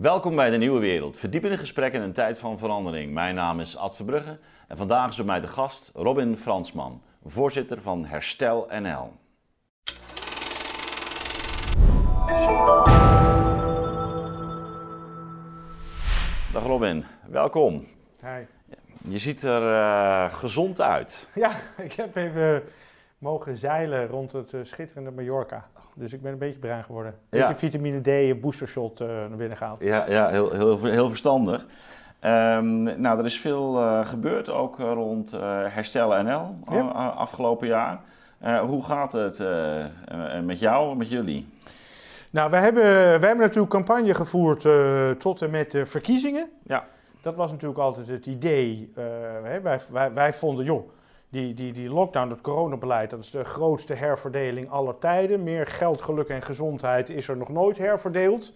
[0.00, 1.16] Welkom bij de Nieuwe Wereld.
[1.16, 3.12] Verdiepende gesprekken in een tijd van verandering.
[3.12, 7.82] Mijn naam is Ad Verbrugge en vandaag is bij mij de gast Robin Fransman, voorzitter
[7.82, 9.12] van Herstel NL.
[16.52, 17.86] Dag Robin, welkom.
[18.20, 18.44] Hi.
[19.08, 21.30] Je ziet er eh, gezond uit.
[21.34, 21.50] Ja,
[21.88, 22.62] ik heb even
[23.18, 25.68] mogen zeilen rond het uh, schitterende Mallorca.
[25.94, 27.14] Dus ik ben een beetje bruin geworden.
[27.30, 27.46] Een Ja.
[27.48, 29.80] beetje vitamine D, een boostershot uh, naar binnen gehaald.
[29.82, 31.66] Ja, ja heel, heel, heel verstandig.
[32.20, 36.78] Ehm, nou, er is veel eh, gebeurd ook eh, rond eh, Herstel NL Ja.
[36.78, 38.00] eh, afgelopen jaar.
[38.38, 39.88] Eh, hoe gaat het eh, eh,
[40.44, 41.48] met jou en met jullie?
[42.30, 42.82] Nou, we hebben,
[43.20, 46.50] we hebben natuurlijk campagne gevoerd eh, tot en met de verkiezingen.
[46.62, 46.84] Ja.
[47.22, 48.92] Dat was natuurlijk altijd het idee.
[48.96, 49.04] eh,
[49.42, 50.88] hè, wij, wij, wij vonden, joh,
[51.34, 55.42] die, die, die lockdown, dat coronabeleid, dat is de grootste herverdeling aller tijden.
[55.42, 58.52] Meer geld, geluk en gezondheid is er nog nooit herverdeeld.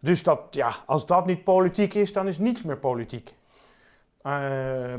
[0.00, 3.34] Dus dat, ja, als dat niet politiek is, dan is niets meer politiek.
[4.20, 4.32] Eh,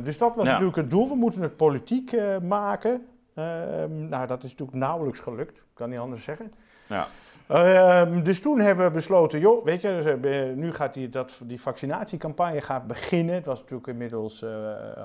[0.04, 0.52] dus dat was Ja.
[0.52, 1.08] natuurlijk het doel.
[1.10, 3.06] We moeten het politiek eh, maken.
[3.34, 5.58] Ehm, nou, dat is natuurlijk nauwelijks gelukt.
[5.58, 6.54] Ik kan niet anders zeggen.
[6.88, 7.08] Ja.
[7.48, 11.42] Ehm, dus toen hebben we besloten, joh, weet je, dus, eh, nu gaat die, dat,
[11.44, 13.36] die vaccinatiecampagne gaat beginnen.
[13.36, 14.50] Het was natuurlijk inmiddels eh,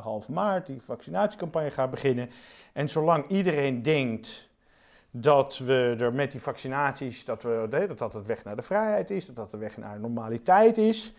[0.02, 2.30] half maart, die vaccinatiecampagne gaat beginnen.
[2.72, 4.48] En zolang iedereen denkt
[5.10, 9.10] dat we er met die vaccinaties, dat, we, dat dat het weg naar de vrijheid
[9.10, 11.12] is, dat dat de weg naar de normaliteit is,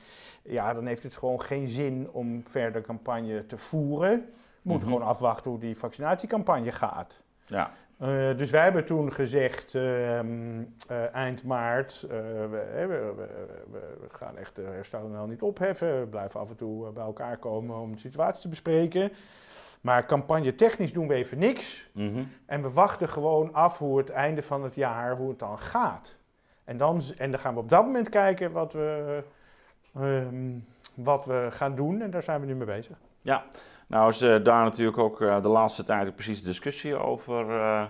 [0.43, 4.11] ja, dan heeft het gewoon geen zin om verder campagne te voeren.
[4.19, 4.97] We moeten Mhm.
[4.97, 7.21] gewoon afwachten hoe die vaccinatiecampagne gaat.
[7.45, 7.71] Ja.
[8.01, 12.17] Eh, dus wij hebben toen gezegd, ehm, eh, eind maart, eh,
[12.49, 13.13] we, we,
[13.71, 15.99] we, gaan echt de herstel niet opheffen.
[15.99, 19.11] We blijven af en toe bij elkaar komen om de situatie te bespreken.
[19.81, 21.89] Maar campagne technisch doen we even niks.
[21.93, 22.23] Mhm.
[22.45, 26.17] En we wachten gewoon af hoe het einde van het jaar, hoe het dan gaat.
[26.63, 29.23] En dan, en dan gaan we op dat moment kijken wat we,
[29.93, 30.57] ehm,
[30.95, 32.01] wat we gaan doen.
[32.01, 32.97] En daar zijn we nu mee bezig.
[33.91, 37.85] Nou is eh, daar natuurlijk ook eh, de laatste tijd precies de discussie over eh,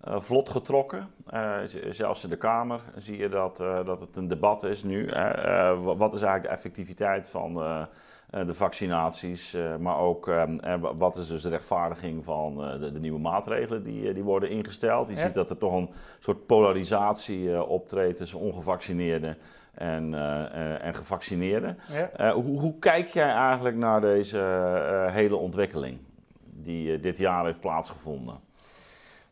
[0.00, 1.08] vlot getrokken.
[1.90, 5.06] Zelfs in de Kamer zie je dat, dat het een debat is nu.
[5.82, 7.54] wat is eigenlijk de effectiviteit van
[8.30, 9.56] de vaccinaties?
[9.78, 14.50] maar ook wa- wat is dus de rechtvaardiging van de, nieuwe maatregelen die, die worden
[14.50, 15.08] ingesteld?
[15.08, 19.36] Je ziet dat er toch een soort polarisatie optreedt tussen ongevaccineerden
[19.74, 21.78] en, eh, eh, en gevaccineerden.
[21.92, 22.10] Ja.
[22.10, 24.38] Eh, hoe, hoe kijk jij eigenlijk naar deze
[25.10, 25.98] hele ontwikkeling
[26.44, 28.40] die dit jaar heeft plaatsgevonden?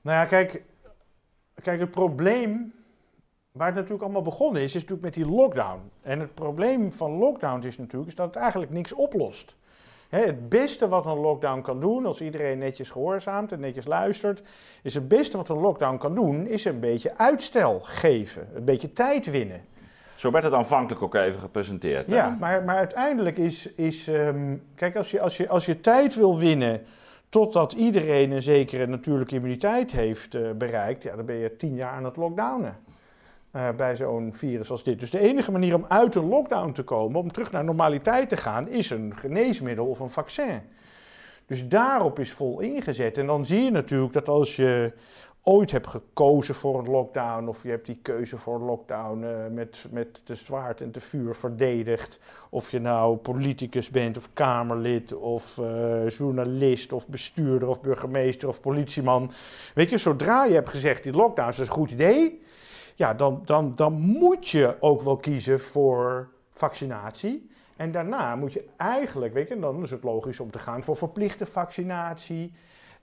[0.01, 0.63] Nou ja, kijk,
[1.63, 2.73] kijk, het probleem
[3.53, 5.81] waar het natuurlijk allemaal begonnen is, is natuurlijk met die lockdown.
[6.03, 9.57] En het probleem van lockdowns is natuurlijk is dat het eigenlijk niks oplost.
[10.09, 14.43] Het beste wat een lockdown kan doen, als iedereen netjes gehoorzaamt en netjes luistert,
[14.83, 18.93] is het beste wat een lockdown kan doen, is een beetje uitstel geven, een beetje
[18.93, 19.65] tijd winnen.
[20.21, 22.11] Zo werd het aanvankelijk ook even gepresenteerd.
[22.11, 26.15] Ja, maar, maar uiteindelijk is, is ehm, kijk, als je, als, je, als je tijd
[26.15, 26.83] wil winnen
[27.29, 31.93] totdat iedereen een zekere natuurlijke immuniteit heeft eh, bereikt, ja, dan ben je tien jaar
[31.93, 32.77] aan het lockdownen.
[33.51, 35.01] eh, bij zo'n virus als dit.
[35.01, 38.37] Dus de enige manier om uit een lockdown te komen, om terug naar normaliteit te
[38.37, 40.61] gaan, is een geneesmiddel of een vaccin.
[41.47, 43.19] Dus daarop is vol ingezet.
[43.19, 44.93] En dan zie je natuurlijk dat als je
[45.43, 49.47] ooit hebt gekozen voor een lockdown, of je hebt die keuze voor een lockdown eh,
[49.51, 52.21] met, met de zwaard en de vuur verdedigd,
[52.51, 58.61] of je nou politicus bent, of Kamerlid, of eh, journalist, of bestuurder, of burgemeester, of
[58.61, 59.31] politieman.
[59.75, 62.43] Weet je, zodra je hebt gezegd die lockdown is een goed idee,
[62.95, 67.49] ja, dan, dan, dan moet je ook wel kiezen voor vaccinatie.
[67.77, 70.97] En daarna moet je eigenlijk, weet je, dan is het logisch om te gaan voor
[70.97, 72.53] verplichte vaccinatie.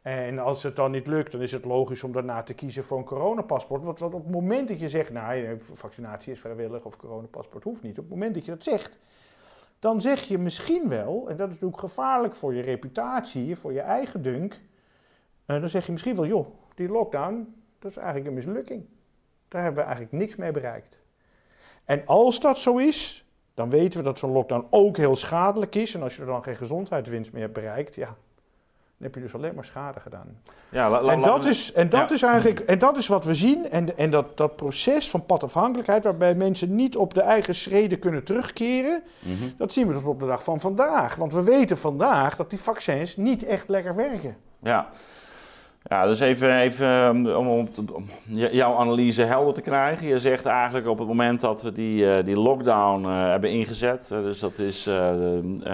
[0.01, 2.97] En als het dan niet lukt, dan is het logisch om daarna te kiezen voor
[2.97, 3.83] een coronapaspoort.
[3.83, 7.97] Want, op het moment dat je zegt, nou, vaccinatie is vrijwillig of coronapaspoort hoeft niet.
[7.97, 8.99] Op het moment dat je dat zegt,
[9.79, 13.81] dan zeg je misschien wel, en dat is natuurlijk gevaarlijk voor je reputatie, voor je
[13.81, 14.61] eigen dunk.
[15.45, 18.85] eh, dan zeg je misschien wel, joh, die lockdown, dat is eigenlijk een mislukking.
[19.47, 21.01] Daar hebben we eigenlijk niks mee bereikt.
[21.85, 25.93] En als dat zo is, dan weten we dat zo'n lockdown ook heel schadelijk is.
[25.93, 28.17] En als je er dan geen gezondheidswinst meer hebt bereikt, ja,
[28.97, 30.27] dan heb je dus alleen maar schade gedaan.
[30.69, 32.15] Ja, la- la- En la- dat is, en dat Ja.
[32.15, 33.69] is eigenlijk en dat is wat we zien.
[33.69, 38.23] En, en dat, dat proces van padafhankelijkheid, waarbij mensen niet op de eigen schreden kunnen
[38.23, 39.33] terugkeren, Mhm.
[39.57, 41.15] dat zien we tot op de dag van vandaag.
[41.15, 44.37] Want we weten vandaag dat die vaccins niet echt lekker werken.
[44.59, 44.87] Ja.
[45.89, 47.47] Ja, dus even, even um, om,
[47.93, 50.07] om, jouw analyse helder te krijgen.
[50.07, 54.11] Je zegt eigenlijk op het moment dat we die, eh, die lockdown eh, hebben ingezet,
[54.11, 54.89] eh, dus dat is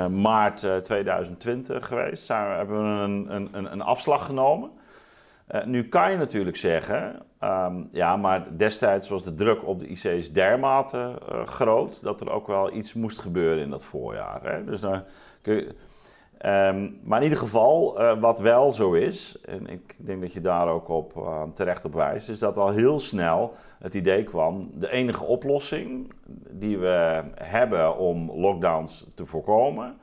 [0.10, 4.70] maart eh, 2020 geweest, zijn hebben we een, een, een, afslag genomen.
[5.66, 10.32] Nu kan je natuurlijk zeggen, Ehm, ja, maar destijds was de druk op de IC's
[10.32, 11.14] dermate
[11.46, 14.40] groot dat er ook wel iets moest gebeuren in dat voorjaar.
[14.44, 14.64] Hè?
[14.64, 15.04] Dus dan
[15.42, 15.76] kun je,
[16.44, 20.42] Ehm, maar in ieder geval, uh, wat wel zo is, en ik denk dat je
[20.42, 24.72] daar ook op, uh, terecht op wijst, is dat al heel snel het idee kwam:
[24.74, 26.14] de enige oplossing
[26.50, 29.98] die we hebben om lockdowns te voorkomen,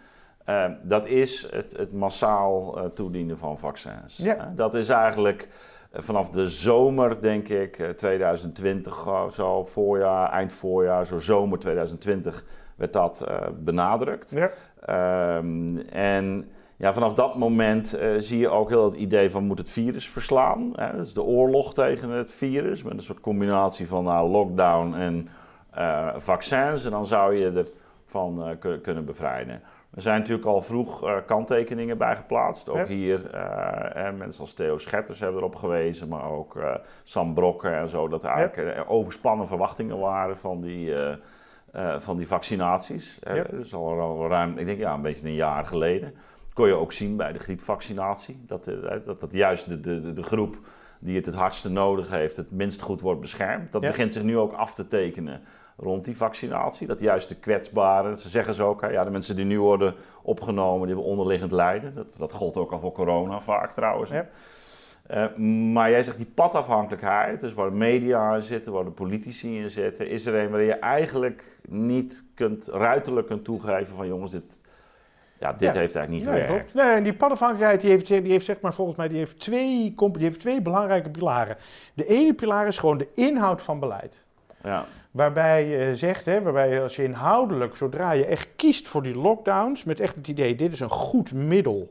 [0.49, 4.17] uh, dat is het, het massaal eh, toedienen van vaccins.
[4.17, 4.53] Ja.
[4.57, 5.49] dat is eigenlijk
[5.93, 12.45] vanaf de zomer, denk ik, 2020, zo voorjaar, eind voorjaar, zo zomer 2020
[12.77, 13.25] werd dat
[13.59, 14.31] benadrukt.
[14.31, 14.51] Ja.
[14.89, 19.59] Um, en ja, vanaf dat moment uh, zie je ook heel het idee van moet
[19.59, 20.73] het virus verslaan.
[20.75, 20.97] Hè?
[20.97, 25.29] Dat is de oorlog tegen het virus met een soort combinatie van nou, lockdown en
[25.79, 26.85] uh, vaccins.
[26.85, 27.65] En dan zou je
[28.07, 29.63] ervan uh, kunnen bevrijden.
[29.95, 32.69] Er zijn natuurlijk al vroeg kanttekeningen bij geplaatst.
[32.69, 32.87] Ook Ja.
[32.87, 33.31] hier,
[34.19, 36.59] mensen als Theo Schetters hebben erop gewezen, maar ook
[37.03, 38.09] Sam Brokken en zo.
[38.09, 40.95] Dat er eigenlijk er overspannen verwachtingen waren van die...
[41.77, 43.19] Uh, van die vaccinaties.
[43.23, 43.37] Ja.
[43.37, 46.15] Uh, dus al, al ruim, ik denk ja, een beetje een jaar geleden.
[46.45, 48.43] Dat kon je ook zien bij de griepvaccinatie.
[48.47, 50.59] Dat uh, dat, dat juist de, de, de groep
[50.99, 53.73] die het het hardste nodig heeft, het minst goed wordt beschermd.
[53.73, 53.89] Dat Ja.
[53.89, 55.41] begint zich nu ook af te tekenen
[55.77, 56.87] rond die vaccinatie.
[56.87, 60.87] Dat juist de kwetsbaren, ze zeggen ze ook, ja, de mensen die nu worden opgenomen,
[60.87, 61.95] die hebben onderliggend lijden.
[61.95, 64.11] Dat, dat gold ook al voor corona vaak trouwens.
[64.11, 64.27] Ja.
[65.15, 65.37] Uh,
[65.73, 69.71] maar jij zegt die padafhankelijkheid, dus waar de media in zitten, waar de politici in
[69.71, 74.63] zitten, is er een waarin je eigenlijk niet kunt, ruiterlijk kunt toegeven van jongens, dit,
[75.39, 75.73] ja, dit Ja.
[75.81, 76.75] heeft eigenlijk niet Nee, gewerkt.
[76.75, 79.95] Nee, en die padafhankelijkheid die heeft, die heeft zeg maar volgens mij die heeft, twee,
[79.97, 81.57] die heeft twee belangrijke pilaren.
[81.95, 84.25] De ene pilaar is gewoon de inhoud van beleid.
[84.63, 84.85] Ja.
[85.11, 89.17] Waarbij je zegt, hè, waarbij je als je inhoudelijk, zodra je echt kiest voor die
[89.17, 91.91] lockdowns, met echt het idee, dit is een goed middel.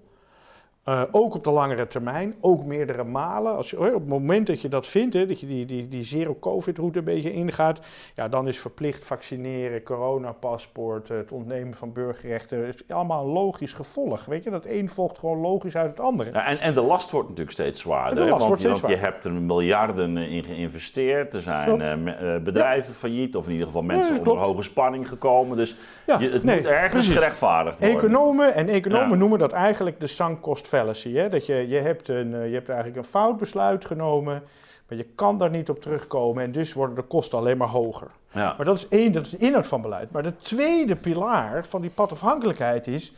[0.85, 3.55] Uh, ook op de langere termijn, ook meerdere malen.
[3.55, 6.03] Als je, op het moment dat je dat vindt, hè, dat je die, die, die
[6.03, 7.79] zero-covid-route een beetje ingaat,
[8.15, 14.25] ja, dan is verplicht vaccineren, coronapaspoort, het ontnemen van burgerrechten, is allemaal een logisch gevolg.
[14.25, 16.31] Weet je, dat een volgt gewoon logisch uit het andere.
[16.31, 18.23] Ja, en, en de last wordt natuurlijk steeds zwaarder.
[18.23, 21.33] Hè, want, wordt steeds want je hebt er miljarden in geïnvesteerd.
[21.33, 25.57] Er zijn uh, bedrijven failliet, of in ieder geval mensen onder hoge spanning gekomen.
[25.57, 25.75] Dus
[26.05, 27.13] Ja, je, het nee, moet ergens precies.
[27.13, 27.97] gerechtvaardigd worden.
[27.97, 31.13] Economen en economen noemen dat eigenlijk de sunk cost fallacy.
[31.13, 31.29] Hè?
[31.29, 34.43] Dat je, je, hebt een, eh, je hebt eigenlijk een fout besluit genomen,
[34.87, 38.07] maar je kan daar niet op terugkomen en dus worden de kosten alleen maar hoger.
[38.31, 38.53] Ja.
[38.57, 40.11] Maar dat is één, dat is de inhoud van beleid.
[40.11, 43.13] Maar de tweede pilaar van die padafhankelijkheid is,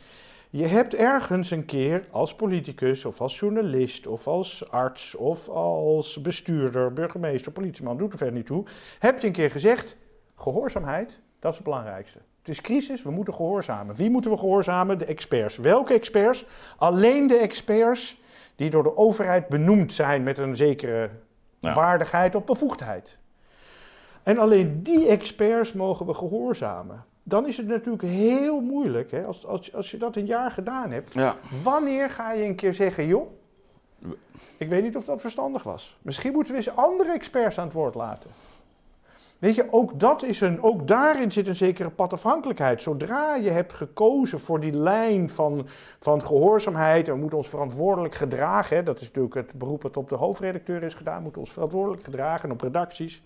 [0.50, 6.20] je hebt ergens een keer als politicus of als journalist of als arts of als
[6.20, 8.64] bestuurder, burgemeester, politieman, doet er verder niet toe,
[8.98, 9.96] heb je een keer gezegd,
[10.36, 12.18] gehoorzaamheid, dat is het belangrijkste.
[12.42, 13.94] Het is crisis, we moeten gehoorzamen.
[13.94, 14.98] Wie moeten we gehoorzamen?
[14.98, 15.56] De experts.
[15.56, 16.44] Welke experts?
[16.76, 18.20] Alleen de experts
[18.56, 21.10] die door de overheid benoemd zijn met een zekere
[21.58, 21.74] Ja.
[21.74, 23.18] waardigheid of bevoegdheid.
[24.22, 27.04] En alleen die experts mogen we gehoorzamen.
[27.22, 30.90] Dan is het natuurlijk heel moeilijk, hè, als, als, als je dat een jaar gedaan
[30.90, 31.12] hebt.
[31.12, 31.34] Ja.
[31.62, 33.30] Wanneer ga je een keer zeggen, joh,
[34.58, 35.96] ik weet niet of dat verstandig was.
[36.02, 38.30] Misschien moeten we eens andere experts aan het woord laten.
[39.42, 42.82] Weet je, ook, dat is een, ook daarin zit een zekere padafhankelijkheid.
[42.82, 45.66] Zodra je hebt gekozen voor die lijn van,
[46.00, 48.76] van gehoorzaamheid en we moeten ons verantwoordelijk gedragen.
[48.76, 51.16] Hè, dat is natuurlijk het beroep dat op de hoofdredacteur is gedaan.
[51.16, 53.22] We moeten ons verantwoordelijk gedragen en op redacties.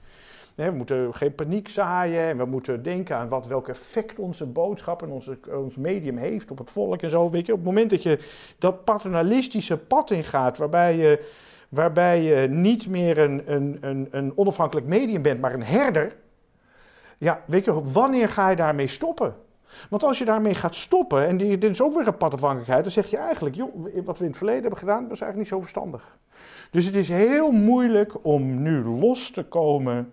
[0.55, 5.03] We moeten geen paniek zaaien en we moeten denken aan wat, welk effect onze boodschap
[5.03, 7.31] en onze, ons medium heeft op het volk en zo.
[7.31, 8.19] Weet je, op het moment dat je
[8.59, 11.31] dat paternalistische pad ingaat, waarbij je
[11.69, 16.17] waarbij je niet meer een, een, een, een onafhankelijk medium bent, maar een herder.
[17.19, 19.35] Ja, weet je, wanneer ga je daarmee stoppen?
[19.91, 23.07] Want als je daarmee gaat stoppen, en dit is ook weer een padafhankelijkheid, dan zeg
[23.07, 26.19] je eigenlijk, joh, wat we in het verleden hebben gedaan, was eigenlijk niet zo verstandig.
[26.71, 30.13] Dus het is heel moeilijk om nu los te komen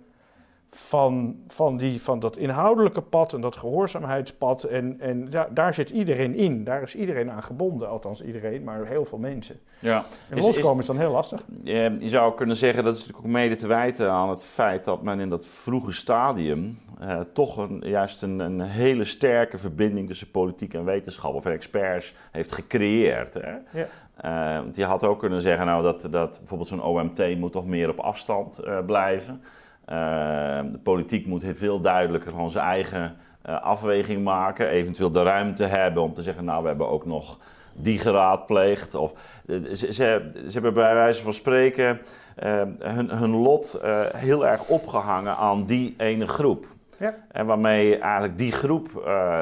[0.76, 4.64] van, van, die, van dat inhoudelijke pad en dat gehoorzaamheidspad.
[4.64, 6.64] En, en ja, daar zit iedereen in.
[6.64, 7.90] Daar is iedereen aan gebonden.
[7.90, 9.60] Althans iedereen, maar heel veel mensen.
[9.80, 10.06] Ja.
[10.30, 11.44] En Is- loskomen is dan heel lastig.
[11.64, 14.86] Je, je zou kunnen zeggen dat is natuurlijk ook mede te wijten aan het feit
[14.86, 20.08] dat men in dat vroege stadium eh, toch een, juist een, een hele sterke verbinding
[20.08, 23.34] tussen politiek en wetenschap of experts heeft gecreëerd.
[23.34, 23.52] Hè?
[23.80, 23.88] Ja.
[24.16, 27.66] Eh, want je had ook kunnen zeggen nou, dat, dat bijvoorbeeld zo'n OMT moet toch
[27.66, 29.42] meer op afstand eh, blijven.
[29.86, 34.70] Eh, de politiek moet heel veel duidelijker gewoon zijn eigen eh, afweging maken.
[34.70, 37.40] Eventueel de ruimte hebben om te zeggen, nou we hebben ook nog
[37.74, 38.96] die geraadpleegd.
[38.96, 39.14] Of,
[39.48, 42.02] eh, ze, ze, ze hebben bij wijze van spreken
[42.36, 46.68] eh, hun, hun lot eh, heel erg opgehangen aan die ene groep.
[47.00, 47.16] Ja.
[47.32, 48.90] En waarmee eigenlijk die groep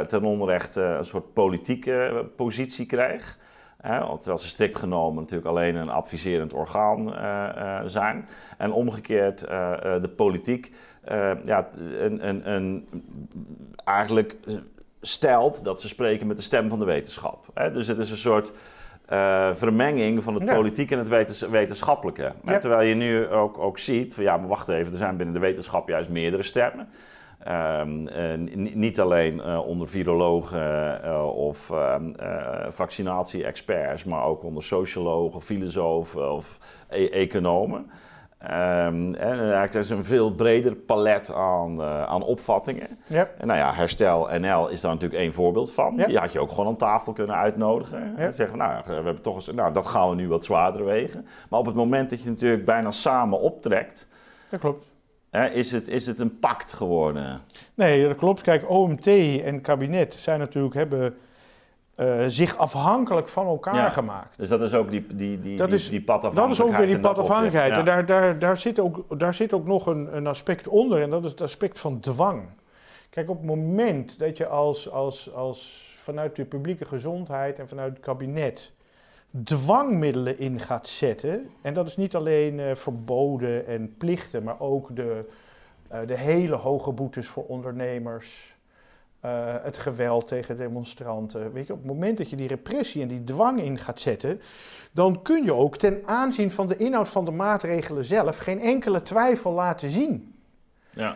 [0.08, 3.38] ten onrechte een soort politieke positie kreeg.
[3.82, 7.14] Hè, terwijl ze strikt genomen natuurlijk alleen een adviserend orgaan
[7.90, 8.28] zijn.
[8.58, 9.40] En omgekeerd
[10.02, 10.72] de politiek
[11.46, 11.70] ja,
[12.00, 12.88] een, een, een,
[13.84, 14.38] eigenlijk
[15.02, 17.46] stelt dat ze spreken met de stem van de wetenschap.
[17.54, 17.72] Hè?
[17.72, 18.54] Dus het is een soort
[19.54, 20.54] vermenging van het ja.
[20.54, 22.34] politiek en het wetenschappelijke.
[22.44, 25.42] Terwijl je nu ook, ook ziet, van, ja, maar wacht even, er zijn binnen de
[25.42, 26.90] wetenschap juist meerdere stemmen.
[27.48, 32.12] Um, uh, niet alleen uh, onder virologen of ehm,
[32.70, 36.58] vaccinatie-experts, maar ook onder sociologen, filosofen of
[36.90, 37.92] e economen.
[38.44, 42.88] Um, en eigenlijk is een veel breder palet aan, aan opvattingen.
[43.08, 43.36] Yep.
[43.38, 45.96] En nou ja, Herstel NL is daar natuurlijk één voorbeeld van.
[45.96, 48.18] Die had je ook gewoon aan tafel kunnen uitnodigen.
[48.18, 50.86] En zeggen van, nou, we hebben toch eens, nou, dat gaan we nu wat zwaarder
[50.86, 51.28] wegen.
[51.50, 54.08] Maar op het moment dat je natuurlijk bijna samen optrekt...
[54.50, 54.92] Dat klopt.
[55.32, 57.42] Hè, is, het, is het een pact geworden?
[57.74, 58.42] Nee, dat klopt.
[58.42, 59.08] Kijk, OMT
[59.44, 61.16] en kabinet zijn natuurlijk, hebben
[61.98, 64.38] uh, zich afhankelijk van elkaar gemaakt.
[64.38, 67.00] Dus dat is ook die, die, die, dat die, is, die Dat is ongeveer die
[67.00, 67.72] padafhankelijkheid.
[67.72, 71.10] En daar, daar, daar, zit ook, daar zit ook nog een, een aspect onder en
[71.10, 72.44] dat is het aspect van dwang.
[73.10, 77.94] Kijk, op het moment dat je als, als, als vanuit de publieke gezondheid en vanuit
[77.94, 78.72] het kabinet
[79.44, 84.96] dwangmiddelen in gaat zetten, en dat is niet alleen uh, verboden en plichten, maar ook
[84.96, 85.30] de,
[85.92, 88.56] uh, de hele hoge boetes voor ondernemers,
[89.26, 91.54] uh, het geweld tegen demonstranten.
[91.54, 94.42] Weet je, op het moment dat je die repressie en die dwang in gaat zetten,
[94.92, 99.02] dan kun je ook ten aanzien van de inhoud van de maatregelen zelf geen enkele
[99.02, 100.36] twijfel laten zien.
[100.90, 101.16] Ja.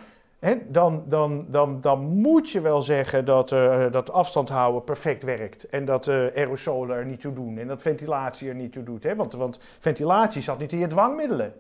[0.67, 5.69] Dan, dan, dan, dan moet je wel zeggen dat, uh, dat afstand houden perfect werkt.
[5.69, 7.57] En dat uh, aerosolen er niet toe doen.
[7.57, 9.03] En dat ventilatie er niet toe doet.
[9.03, 9.15] Hè?
[9.15, 11.53] Want, want ventilatie zat niet in je dwangmiddelen.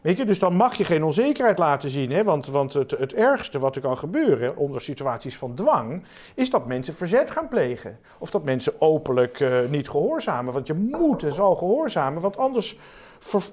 [0.00, 2.10] Weet je, dus dan mag je geen onzekerheid laten zien.
[2.10, 2.24] Hè?
[2.24, 6.04] Want, want het, het ergste wat er kan gebeuren onder situaties van dwang,
[6.34, 7.98] is dat mensen verzet gaan plegen.
[8.18, 10.52] Of dat mensen openlijk uh, niet gehoorzamen.
[10.52, 12.78] Want je moet en zal gehoorzamen, want anders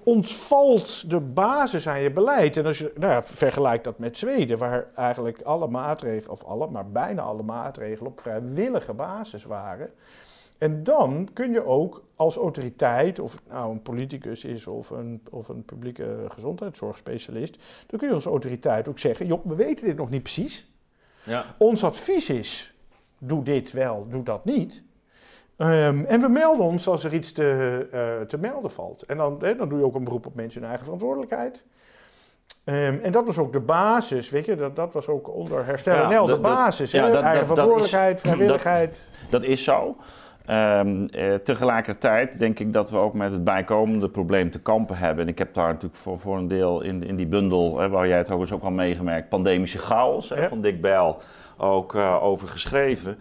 [0.04, 2.58] ontvalt de basis aan je beleid.
[2.58, 6.68] En als je nou ja, vergelijkt dat met Zweden, waar eigenlijk alle maatregelen, of alle,
[6.68, 9.90] maar bijna alle maatregelen op vrijwillige basis waren.
[10.58, 15.22] En dan kun je ook als autoriteit, of het nou een politicus is of een,
[15.30, 19.98] of een publieke gezondheidszorgspecialist, dan kun je als autoriteit ook zeggen: joh, we weten dit
[19.98, 20.72] nog niet precies.
[21.24, 21.46] Ja.
[21.58, 22.74] Ons advies is:
[23.18, 24.84] doe dit wel, doe dat niet.
[25.62, 29.04] Um, en we melden ons als er iets te, uh, te melden valt.
[29.04, 31.66] En dan, hè, dan doe je ook een beroep op mensen hun eigen verantwoordelijkheid.
[32.66, 36.08] Um, en dat was ook de basis, weet je, dat, dat was ook onder herstel
[36.08, 36.92] NL de, de basis.
[36.92, 37.10] Ja?
[37.10, 39.10] Dat, eigen verantwoordelijkheid, is, vrijwilligheid.
[39.30, 39.96] Dat, is zo.
[40.50, 45.24] Um, eh, tegelijkertijd denk ik dat we ook met het bijkomende probleem te kampen hebben.
[45.24, 48.08] En ik heb daar natuurlijk voor, voor een deel in, in die bundel, hè, waar
[48.08, 50.48] jij het overigens ook al meegemerkt, pandemische chaos hè, ja.
[50.48, 51.16] van Dick Bell
[51.58, 53.18] ook uh, over geschreven.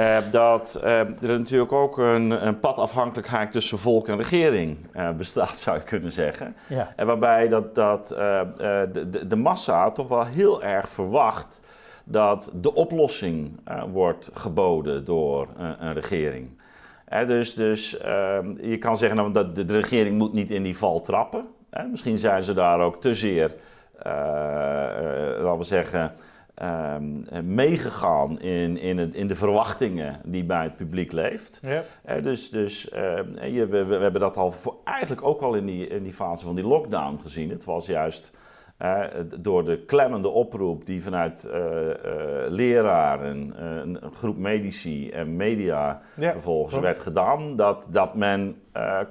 [0.00, 5.58] Uh, dat uh, er natuurlijk ook een, een padafhankelijkheid tussen volk en regering uh, bestaat,
[5.64, 6.56] zou je kunnen zeggen.
[6.66, 6.92] Ja.
[6.96, 11.60] En waarbij dat, dat de, de, de, massa toch wel heel erg verwacht
[12.04, 13.60] dat de oplossing
[13.92, 15.48] wordt geboden door
[15.78, 16.48] een regering.
[17.26, 20.76] dus dus ehm, je kan zeggen nou, dat de, de, regering moet niet in die
[20.76, 21.46] val trappen.
[21.90, 23.54] Misschien zijn ze daar ook te zeer,
[25.42, 26.12] laten we zeggen
[26.62, 31.60] um, meegegaan in, in, het, in de verwachtingen die bij het publiek leeft.
[31.62, 31.82] Ja.
[32.08, 35.66] Uh, dus dus uh, je, we, we, hebben dat al voor, eigenlijk ook al in
[35.66, 37.50] die, in die fase van die lockdown gezien.
[37.50, 38.36] Het was juist
[38.82, 39.04] uh,
[39.38, 41.48] door de klemmende oproep die vanuit
[42.48, 46.32] leraren, een groep medici en media ja.
[46.32, 48.56] vervolgens werd gedaan, dat, dat men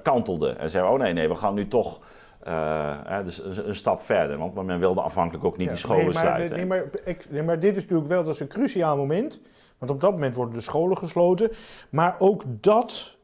[0.02, 2.00] kantelde en zei: Oh nee, nee, we gaan nu toch
[2.46, 6.12] uh, dus een, stap verder, want men wilde afhankelijk ook niet ja, die scholen nee,
[6.12, 6.56] maar, sluiten.
[6.56, 9.40] Nee maar, ik, nee, maar dit is natuurlijk wel dat is een cruciaal moment.
[9.78, 11.50] Want op dat moment worden de scholen gesloten.
[11.90, 13.16] Maar ook dat.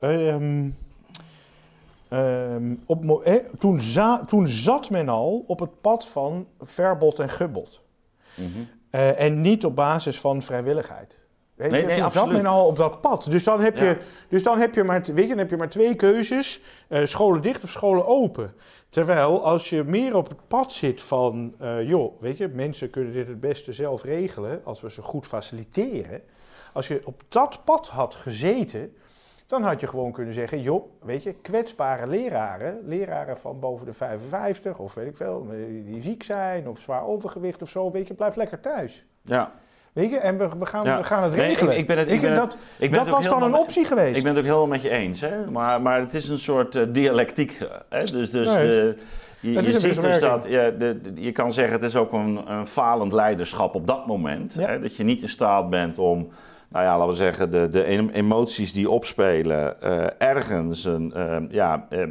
[0.00, 0.76] Um,
[2.10, 7.28] um, op, eh, toen, za, toen, zat men al op het pad van verbod en
[7.28, 7.82] gubbod.
[8.36, 8.68] Mm -hmm.
[8.90, 11.21] uh, en niet op basis van vrijwilligheid.
[11.54, 13.26] Weet nee, je, nee, zat men al op dat pad.
[13.30, 13.84] Dus dan heb, Ja.
[13.84, 13.96] je,
[14.28, 16.62] dus dan heb, je, maar, weet je, dan heb je maar twee keuzes.
[16.88, 18.54] eh, scholen dicht of scholen open.
[18.88, 21.54] Terwijl als je meer op het pad zit van...
[21.58, 24.60] eh, joh, weet je, mensen kunnen dit het beste zelf regelen...
[24.64, 26.22] als we ze goed faciliteren.
[26.72, 28.96] Als je op dat pad had gezeten...
[29.46, 30.60] dan had je gewoon kunnen zeggen...
[30.60, 32.78] joh, weet je, kwetsbare leraren...
[32.84, 35.46] leraren van boven de 55 of weet ik veel...
[35.84, 37.90] die ziek zijn of zwaar overgewicht of zo...
[37.90, 39.04] weet je, blijf lekker thuis.
[39.22, 39.52] Ja.
[39.92, 40.96] Weet je, en we, we, gaan, Ja.
[40.98, 41.72] we gaan het Nee, regelen.
[41.72, 43.84] ik- ik ben het- ik ben dat het- ik ben dat was dan een optie
[43.84, 44.16] geweest.
[44.16, 45.50] Ik ben het ook helemaal met je eens, hè?
[45.50, 47.58] Maar, maar het is een soort eh, dialectiek.
[47.88, 48.04] Hè?
[48.04, 48.66] Dus, dus Nee.
[48.66, 48.96] de,
[49.40, 52.12] Je, Het je ziet dus dat, ja, de, de- je kan zeggen het is ook
[52.12, 54.54] een, een falend leiderschap op dat moment.
[54.58, 54.66] Ja.
[54.66, 56.28] Hè, dat je niet in staat bent om,
[56.68, 61.36] nou ja, laten we zeggen, de, de em- emoties die opspelen eh, ergens, een, eh,
[61.48, 62.02] ja, eh,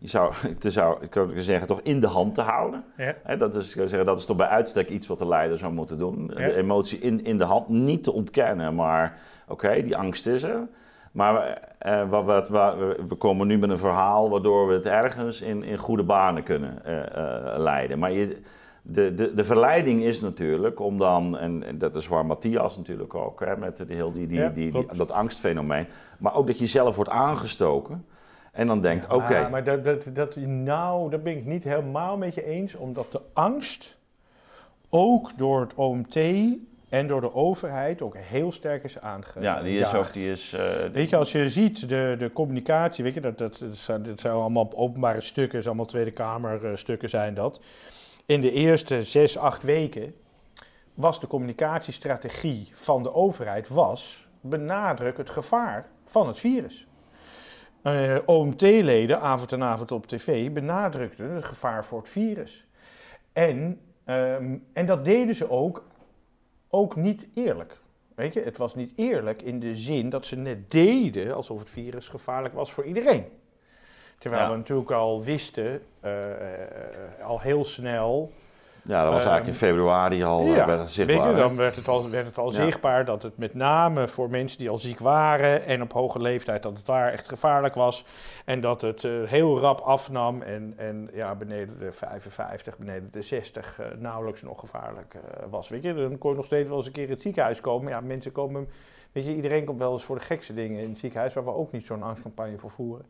[0.00, 2.84] je zou, je zou ik kan zeggen, toch in de hand te houden.
[2.96, 3.36] Ja.
[3.36, 6.30] Dat, is, zeggen, dat is toch bij uitstek iets wat de leider zou moeten doen.
[6.34, 6.46] Ja.
[6.46, 10.68] De emotie in, in de hand niet te ontkennen, maar oké, die angst is er.
[11.12, 12.76] Maar eh, wat, wat, wat-
[13.08, 16.84] we komen nu met een verhaal waardoor we het ergens in, in goede banen kunnen
[16.84, 17.98] eh, eh, leiden.
[17.98, 18.40] Maar je,
[18.82, 23.14] de, de, de verleiding is natuurlijk om dan, en, en dat is waar Matthias natuurlijk
[23.14, 25.86] ook, hè, met de, heel die, die, Ja, die, die, dat angstfenomeen.
[26.18, 28.04] Maar ook dat je zelf wordt aangestoken
[28.60, 32.16] en dan denkt, oké, Ja, maar dat, dat, dat, nou, daar ben ik niet helemaal
[32.16, 33.96] met je eens, omdat de angst
[34.88, 36.16] ook door het OMT
[36.88, 39.58] en door de overheid ook heel sterk is aangejaagd.
[39.58, 40.52] ja, die is ook, die is...
[40.52, 44.02] eh, Weet je, als je ziet de, de communicatie, weet je, dat, dat, dat, zijn,
[44.02, 47.60] dat zijn allemaal openbare stukken, allemaal Tweede Kamer eh, stukken zijn dat.
[48.26, 50.14] In de eerste zes, acht weken
[50.94, 56.86] was de communicatiestrategie van de overheid was benadruk het gevaar van het virus.
[57.82, 62.66] Eh, OMT-leden, avond en avond op tv, benadrukten het gevaar voor het virus.
[63.32, 65.84] En, ehm, en dat deden ze ook,
[66.68, 67.78] ook niet eerlijk.
[68.14, 71.68] Weet je, het was niet eerlijk in de zin dat ze net deden alsof het
[71.68, 73.24] virus gevaarlijk was voor iedereen.
[74.18, 74.50] Terwijl Ja.
[74.50, 78.30] we natuurlijk al wisten, eh, eh, al heel snel,
[78.84, 81.16] ja, dat was eigenlijk in februari al eh, ja, zichtbaar.
[81.26, 82.64] weet je, dan werd het al, werd het al Ja.
[82.64, 86.62] zichtbaar dat het met name voor mensen die al ziek waren en op hoge leeftijd,
[86.62, 88.04] dat het daar echt gevaarlijk was.
[88.44, 93.22] En dat het eh, heel rap afnam en, en ja, beneden de 55, beneden de
[93.22, 95.14] 60 eh, nauwelijks nog gevaarlijk
[95.50, 95.68] was.
[95.68, 97.92] Weet je, dan kon je nog steeds wel eens een keer in het ziekenhuis komen.
[97.92, 98.68] Ja, mensen komen,
[99.12, 101.54] weet je, iedereen komt wel eens voor de gekste dingen in het ziekenhuis, waar we
[101.54, 103.06] ook niet zo'n angstcampagne voor voeren.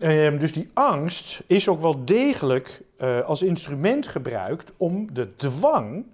[0.00, 6.04] Ehm, dus die angst is ook wel degelijk eh, als instrument gebruikt om de dwang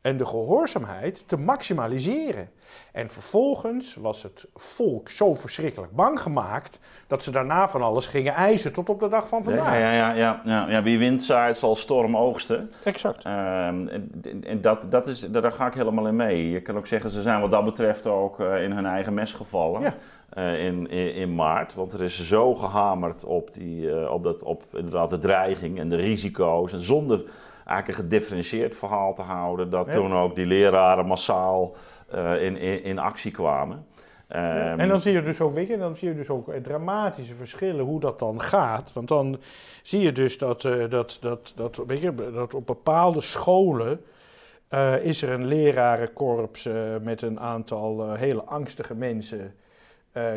[0.00, 2.50] en de gehoorzaamheid te maximaliseren.
[2.92, 8.34] En vervolgens was het volk zo verschrikkelijk bang gemaakt dat ze daarna van alles gingen
[8.34, 9.72] eisen tot op de dag van vandaag.
[9.72, 10.82] Ja, ja, ja, ja, ja, ja.
[10.82, 12.72] Wie wind zaait zal storm oogsten.
[12.84, 13.24] Exact.
[13.24, 14.10] Ehm, en
[14.46, 16.50] en dat, dat is, daar ga ik helemaal in mee.
[16.50, 19.34] Je kan ook zeggen, ze zijn wat dat betreft ook eh, in hun eigen mes
[19.34, 19.80] gevallen.
[19.80, 19.94] Ja.
[20.30, 21.74] eh, in, in, in maart.
[21.74, 25.88] Want er is zo gehamerd op, die, eh, op, dat, op inderdaad de dreiging en
[25.88, 26.72] de risico's.
[26.72, 27.22] En zonder
[27.70, 29.70] eigenlijk een gedifferentieerd verhaal te houden.
[29.70, 29.92] Dat Ja.
[29.92, 31.76] toen ook die leraren massaal
[32.10, 33.86] eh, in, in, in actie kwamen.
[34.28, 36.48] Ja, Ehm, en dan zie je dus ook, weet je, dan zie je dus ook
[36.48, 38.92] eh, dramatische verschillen hoe dat dan gaat.
[38.92, 39.40] Want dan
[39.82, 44.00] zie je dus dat, eh, dat, dat, dat, weet je, dat op bepaalde scholen
[45.02, 46.68] is er een lerarenkorps
[47.02, 49.54] met een aantal hele angstige mensen.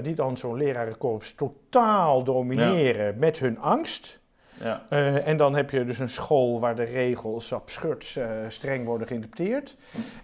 [0.02, 4.23] die dan zo'n lerarenkorps totaal domineren met hun angst.
[4.64, 4.86] Ja.
[4.90, 9.08] Eh, en dan heb je dus een school waar de regels absurd eh, streng worden
[9.08, 9.78] geïnterpreteerd.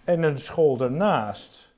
[0.04, 1.72] En een school daarnaast,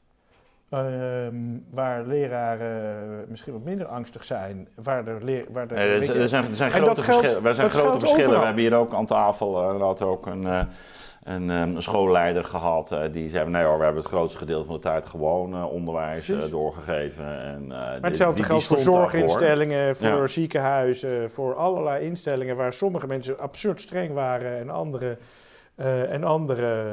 [0.69, 1.35] ehm,
[1.71, 4.69] waar leraren misschien wat minder angstig zijn.
[4.75, 7.55] Waar de leer, waar de, Nee, er, zijn, er zijn En grote verschillen.
[7.55, 8.39] Zijn grote geldt verschillen.
[8.39, 10.63] We hebben hier ook aan tafel uh, inderdaad ook een, eh,
[11.23, 12.93] een, eh, een schoolleider gehad.
[12.93, 15.73] eh, die zei: nee hoor, we hebben het grootste gedeelte van de tijd gewoon eh,
[15.73, 16.51] onderwijs eh, Precies.
[16.51, 17.41] doorgegeven.
[17.43, 20.27] En, maar die- hetzelfde die- geldt die voor zorginstellingen, voor Ja.
[20.27, 25.17] ziekenhuizen, voor allerlei instellingen waar sommige mensen absurd streng waren en andere,
[26.11, 26.85] en andere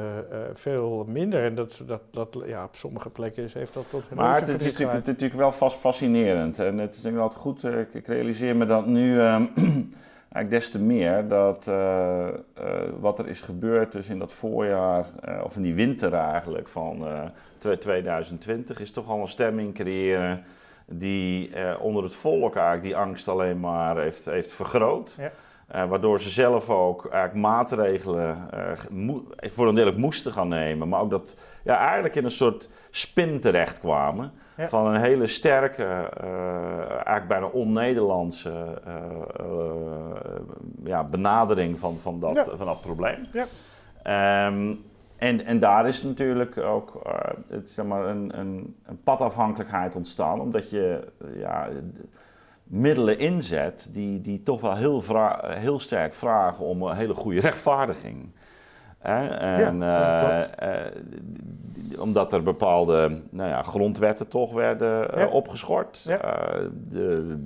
[0.54, 1.44] veel minder.
[1.44, 4.60] En dat, dat, dat, ja, op sommige plekken is- heeft dat tot Maar het, het
[4.60, 6.58] is natuurlijk, het is natuurlijk wel vast fascinerend.
[6.58, 9.42] En het is denk ik altijd goed, ik, ik realiseer me dat nu ehm,
[10.32, 12.34] eigenlijk des te meer dat eh, eh,
[13.00, 17.06] wat er is gebeurd dus in dat voorjaar, eh, of in die winter eigenlijk van
[17.06, 17.22] eh,
[17.58, 20.44] twe- 2020, is toch al een stemming creëren
[20.86, 25.18] die onder het volk eigenlijk die angst alleen maar heeft, heeft vergroot.
[25.18, 25.32] Ja.
[25.86, 28.48] Waardoor ze zelf ook eigenlijk maatregelen
[29.40, 30.88] voor een deel moesten gaan nemen.
[30.88, 34.32] Maar ook dat ja, eigenlijk in een soort spin terechtkwamen.
[34.56, 34.68] Ja.
[34.68, 38.94] Van een hele sterke, eh, eigenlijk bijna on-Nederlandse eh,
[39.38, 40.40] eh,
[40.84, 43.26] ja, benadering van, van, dat, van dat probleem.
[43.32, 43.46] Ja.
[44.02, 44.74] Ehm,
[45.16, 47.02] en, en daar is natuurlijk ook
[47.48, 50.40] het, zeg maar, een, een, een padafhankelijkheid ontstaan.
[50.40, 51.68] Omdat je ja,
[52.64, 57.40] middelen inzet die, die toch wel heel, vra- heel sterk vragen om een hele goede
[57.40, 58.30] rechtvaardiging.
[59.00, 59.28] Hè?
[59.28, 60.92] En, Ja, eh, eh,
[61.98, 65.28] omdat er bepaalde nou ja, grondwetten toch werden eh, Ja.
[65.28, 66.04] opgeschort.
[66.88, 67.36] De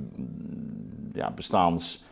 [1.12, 2.04] ja, bestaans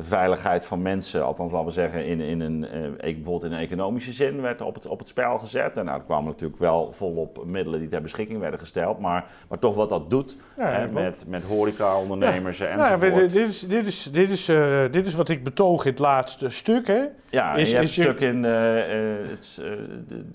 [0.00, 2.66] veiligheid van mensen, althans laten we zeggen, in, in een,
[3.00, 5.76] bijvoorbeeld in een economische zin, werd op het, op het spel gezet.
[5.76, 9.58] En nou, er kwamen natuurlijk wel volop middelen die ter beschikking werden gesteld, maar, maar
[9.58, 14.30] toch wat dat doet hè, met, met horeca-ondernemers en nou, dit is, dit, is, dit,
[14.30, 14.44] is,
[14.90, 16.86] dit is wat ik betoog in het laatste stuk.
[16.86, 17.04] Hè.
[17.30, 18.44] Ja, is, je hebt een stuk in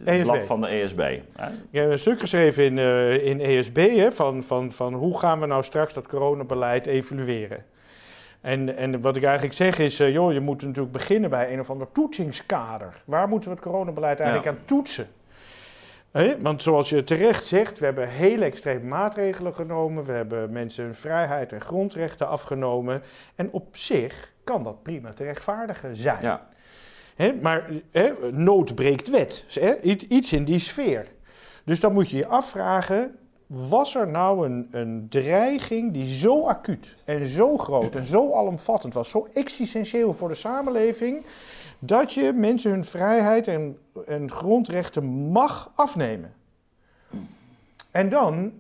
[0.04, 1.00] het, blad van de ESB.
[1.00, 1.48] Hè?
[1.48, 2.78] Ik heb een stuk geschreven in,
[3.24, 7.72] in ESB hè, van, van, van hoe gaan we nou straks dat coronabeleid evalueren.
[8.44, 11.60] En, en wat ik eigenlijk zeg is, uh, joh, je moet natuurlijk beginnen bij een
[11.60, 13.02] of ander toetsingskader.
[13.06, 15.08] Waar moeten we het coronabeleid eigenlijk aan toetsen?
[16.40, 20.06] Want zoals je terecht zegt, we hebben hele extreme maatregelen genomen.
[20.06, 23.02] We hebben mensen hun vrijheid en grondrechten afgenomen.
[23.36, 26.22] En op zich kan dat prima te rechtvaardigen zijn.
[26.22, 26.48] Ja.
[27.42, 27.70] maar
[28.32, 29.46] nood breekt wet.
[30.08, 31.08] Iets in die sfeer.
[31.64, 33.16] Dus dan moet je je afvragen,
[33.54, 38.94] was er nou een, een dreiging die zo acuut en zo groot en zo alomvattend
[38.94, 41.26] was, zo existentieel voor de samenleving,
[41.80, 46.34] dat je mensen hun vrijheid en, en grondrechten mag afnemen?
[47.92, 48.52] En dan,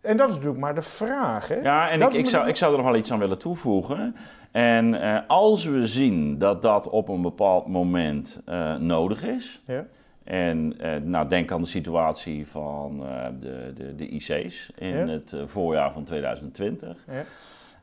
[0.00, 1.48] en dat is natuurlijk maar de vraag.
[1.48, 1.54] Hè?
[1.54, 4.16] Ja, en ik, ik, zou, ik zou er nog wel iets aan willen toevoegen.
[4.50, 9.62] En uh, als we zien dat dat op een bepaald moment uh, nodig is.
[9.66, 9.86] Ja
[10.26, 15.32] en uh, nou, denk aan de situatie van uh, de, de, de IC's in het
[15.32, 16.96] uh, voorjaar van 2020.
[17.10, 17.24] Ja.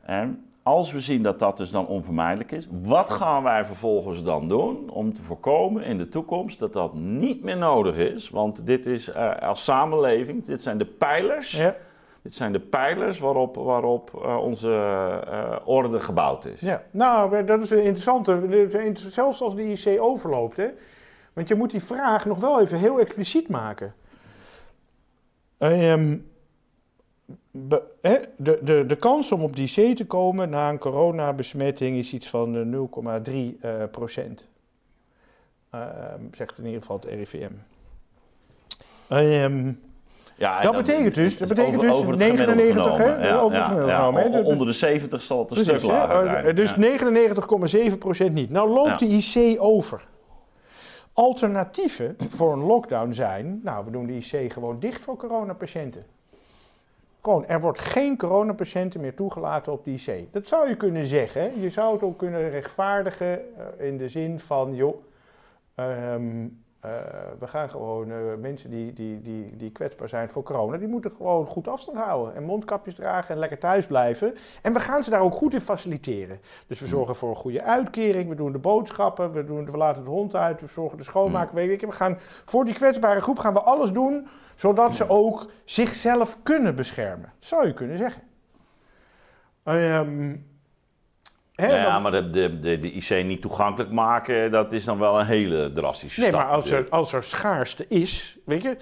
[0.01, 4.47] En als we zien dat dat dus dan onvermijdelijk is, wat gaan wij vervolgens dan
[4.47, 8.29] doen om te voorkomen in de toekomst dat dat niet meer nodig is?
[8.29, 11.51] Want dit is als samenleving, dit zijn de pijlers.
[11.51, 11.75] Ja.
[12.21, 14.69] Dit zijn de pijlers waarop, waarop onze
[15.65, 16.60] orde gebouwd is.
[16.60, 18.93] Ja, nou, dat is een interessante.
[19.10, 20.67] Zelfs als de IC overloopt, hè,
[21.33, 23.93] want je moet die vraag nog wel even heel expliciet maken.
[25.57, 26.17] Ehm,
[27.51, 27.83] de,
[28.37, 32.89] de, de kans om op die C te komen na een coronabesmetting is iets van
[33.29, 34.47] 0,3 uh, procent.
[35.69, 37.51] Ehm, zegt in ieder geval het RIVM.
[39.09, 39.79] Um,
[40.35, 43.27] ja, dat betekent dus, dat betekent dus over 99, hè?
[43.27, 44.09] Ja, over het ja,
[44.43, 46.55] Onder de 70 zal het een stuk lager zijn.
[46.55, 46.75] Dus
[48.27, 48.49] 99,7% niet.
[48.49, 50.05] Nou loopt de IC over.
[51.13, 56.06] Alternatieven voor een lockdown zijn, nou, we doen de IC gewoon dicht voor coronapatiënten.
[57.21, 60.34] Gewoon, er wordt geen coronapatiënten meer toegelaten op de IC.
[60.34, 61.62] Dat zou je kunnen zeggen.
[61.62, 63.39] Je zou het ook kunnen rechtvaardigen
[63.80, 65.04] uh, in de zin van, joh,
[65.76, 66.91] um, uh,
[67.39, 71.11] we gaan gewoon uh, mensen die, die, die, die kwetsbaar zijn voor corona, die moeten
[71.11, 74.35] gewoon goed afstand houden en mondkapjes dragen en lekker thuis blijven.
[74.61, 76.39] En we gaan ze daar ook goed in faciliteren.
[76.67, 80.03] Dus we zorgen voor een goede uitkering, we doen de boodschappen, we, doen, we laten
[80.03, 81.49] de hond uit, we zorgen de schoonmaak.
[81.49, 81.55] Mm.
[81.55, 86.37] Weet we gaan voor die kwetsbare groep gaan we alles doen zodat ze ook zichzelf
[86.43, 87.33] kunnen beschermen.
[87.39, 88.21] zou je kunnen zeggen.
[89.63, 90.51] Um,
[91.55, 95.25] ja, maar de, de, de, de, IC niet toegankelijk maken, dat is dan wel een
[95.25, 96.41] hele drastische nee, stap.
[96.41, 98.77] Nee, maar als er, als er schaarste is, weet je,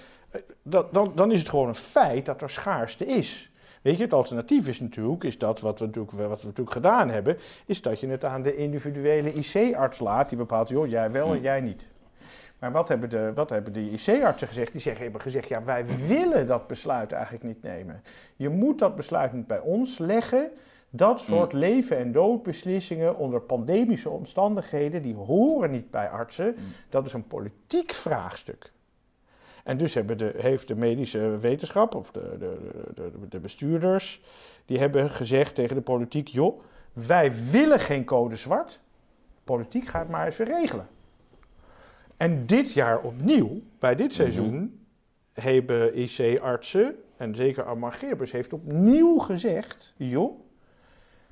[0.63, 3.51] dat, dan, dan is het gewoon een feit dat er schaarste is.
[3.81, 7.10] Weet je, het alternatief is natuurlijk, is dat wat we natuurlijk, wat we natuurlijk gedaan
[7.10, 11.34] hebben, is dat je het aan de individuele IC-arts laat, die bepaalt, joh, jij wel
[11.34, 11.88] en jij niet.
[12.60, 14.71] Maar wat hebben de, wat hebben de IC-artsen gezegd?
[14.71, 18.03] Die zeggen, hebben gezegd, ja, wij willen dat besluit eigenlijk niet nemen.
[18.36, 20.51] Je moet dat besluit niet bij ons leggen.
[20.93, 21.60] Dat soort mm.
[21.60, 26.56] leven- en doodbeslissingen onder pandemische omstandigheden, die horen niet bij artsen.
[26.58, 26.65] Mm.
[26.89, 28.71] Dat is een politiek vraagstuk.
[29.63, 32.58] En dus hebben de, heeft de medische wetenschap of de, de,
[32.95, 34.21] de, de bestuurders,
[34.65, 36.62] die hebben gezegd tegen de politiek, joh,
[36.93, 38.82] wij willen geen code zwart.
[39.43, 40.88] Politiek gaat maar eens weer regelen.
[42.17, 44.15] En dit jaar opnieuw, bij dit mhm.
[44.15, 44.86] seizoen,
[45.34, 50.39] hebben IC-artsen, en zeker Armand Gerbers, heeft opnieuw gezegd, joh,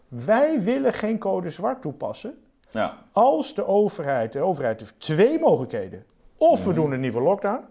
[0.09, 2.37] wij willen geen code zwart toepassen.
[2.71, 3.05] Ja.
[3.11, 6.05] Als de overheid, de overheid heeft twee mogelijkheden.
[6.37, 6.79] Of we mhm.
[6.79, 7.63] doen een nieuwe lockdown.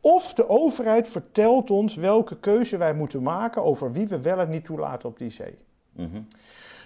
[0.00, 4.48] Of de overheid vertelt ons welke keuze wij moeten maken over wie we wel en
[4.48, 5.58] niet toelaten op die zee.
[5.92, 6.20] Mhm.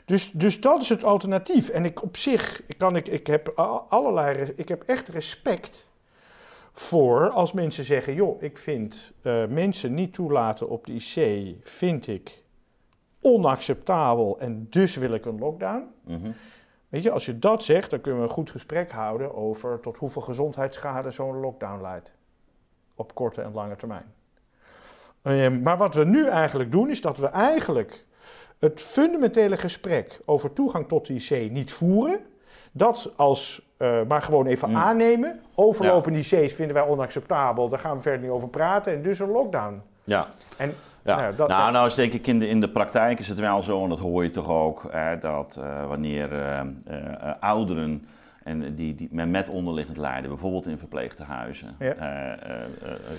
[0.05, 1.69] Dus, dus dat is het alternatief.
[1.69, 3.49] En ik op zich kan ik, ik heb
[3.89, 5.89] allerlei, ik heb echt respect
[6.73, 12.07] voor als mensen zeggen, joh, ik vind uh, mensen niet toelaten op de IC, vind
[12.07, 12.43] ik
[13.21, 15.87] onacceptabel en dus wil ik een lockdown.
[16.05, 16.31] Mhm.
[16.89, 19.97] Weet je, als je dat zegt, dan kunnen we een goed gesprek houden over tot
[19.97, 22.13] hoeveel gezondheidsschade zo'n lockdown leidt.
[22.95, 24.15] Op korte en lange termijn.
[25.23, 28.05] Ehm, maar wat we nu eigenlijk doen, is dat we eigenlijk
[28.59, 32.21] het fundamentele gesprek over toegang tot de IC niet voeren.
[32.73, 34.77] Dat als, uh, maar gewoon even mm.
[34.77, 35.41] aannemen.
[35.55, 39.31] Overlopende IC's vinden wij onacceptabel, daar gaan we verder niet over praten en dus een
[39.31, 39.83] lockdown.
[40.05, 40.29] Ja.
[40.57, 40.75] En,
[41.11, 41.21] ja.
[41.21, 43.63] Nou, dat, nou, nou is denk ik in de, in de praktijk is het wel
[43.63, 48.05] zo, en dat hoor je toch ook, hè, dat uh, wanneer uh, uh, ouderen
[48.45, 52.37] en die, die met onderliggend lijden, bijvoorbeeld in verpleegtehuizen, ja.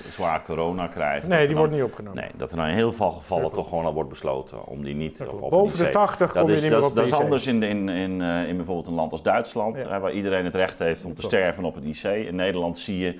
[0.10, 1.30] zwaar corona krijgen.
[1.30, 2.22] Nee, die wordt niet opgenomen.
[2.22, 5.22] Nee, dat er in heel veel gevallen toch gewoon al wordt besloten om die niet
[5.22, 7.64] op, op Boven de 80 kom je niet meer dat, op Dat is anders in,
[7.64, 10.00] in, in, in bijvoorbeeld een land als Duitsland, ja.
[10.00, 12.04] waar iedereen het recht heeft om te sterven op een IC.
[12.04, 13.20] In Nederland zie je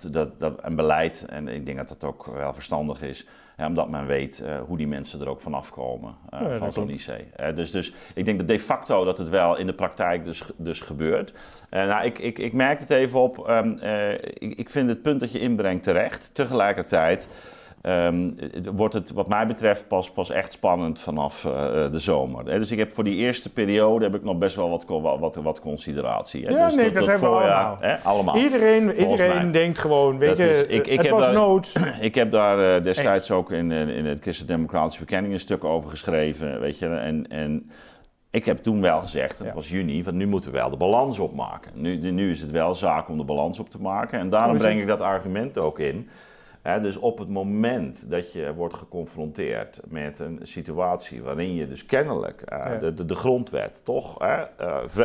[0.00, 3.26] dat, dat, dat een beleid, en ik denk dat dat ook wel verstandig is,
[3.58, 6.90] omdat men weet uh, hoe die mensen er ook vanaf komen uh, ja, van zo'n
[6.90, 7.06] IC.
[7.08, 10.42] Uh, dus, dus ik denk dat de facto dat het wel in de praktijk dus,
[10.56, 11.32] dus gebeurt.
[11.70, 13.48] nou, ik, ik, ik merk het even op.
[13.48, 13.78] Um,
[14.22, 16.34] ik, ik vind het punt dat je inbrengt terecht.
[16.34, 17.28] Tegelijkertijd
[17.82, 18.36] Um,
[18.74, 21.52] wordt het wat mij betreft pas, pas echt spannend vanaf uh,
[21.90, 22.44] de zomer.
[22.44, 24.84] Dus ik heb voor die eerste periode heb ik nog best wel wat,
[25.18, 26.50] wat, wat consideratie.
[26.50, 27.76] Ja, dus nee, dat, dat hebben we allemaal.
[27.80, 27.96] Hè?
[27.98, 28.36] allemaal.
[28.36, 31.72] Iedereen, iedereen denkt gewoon, weet je, is, ik, ik het was daar, nood.
[32.00, 33.38] Ik heb daar uh, destijds echt.
[33.38, 36.60] ook in, in het Christen-Democratische Verkenning een stuk over geschreven.
[36.60, 37.70] Weet je, en, en
[38.30, 39.54] ik heb toen wel gezegd, dat ja.
[39.54, 41.72] was juni, van nu moeten we wel de balans opmaken.
[41.74, 44.18] Nu, nu is het wel zaak om de balans op te maken.
[44.18, 46.08] En daarom breng ik dat argument ook in
[46.62, 52.42] dus op het moment dat je wordt geconfronteerd met een situatie waarin je dus kennelijk
[52.46, 52.76] ja.
[52.76, 54.42] de, de, de, grondwet toch uh,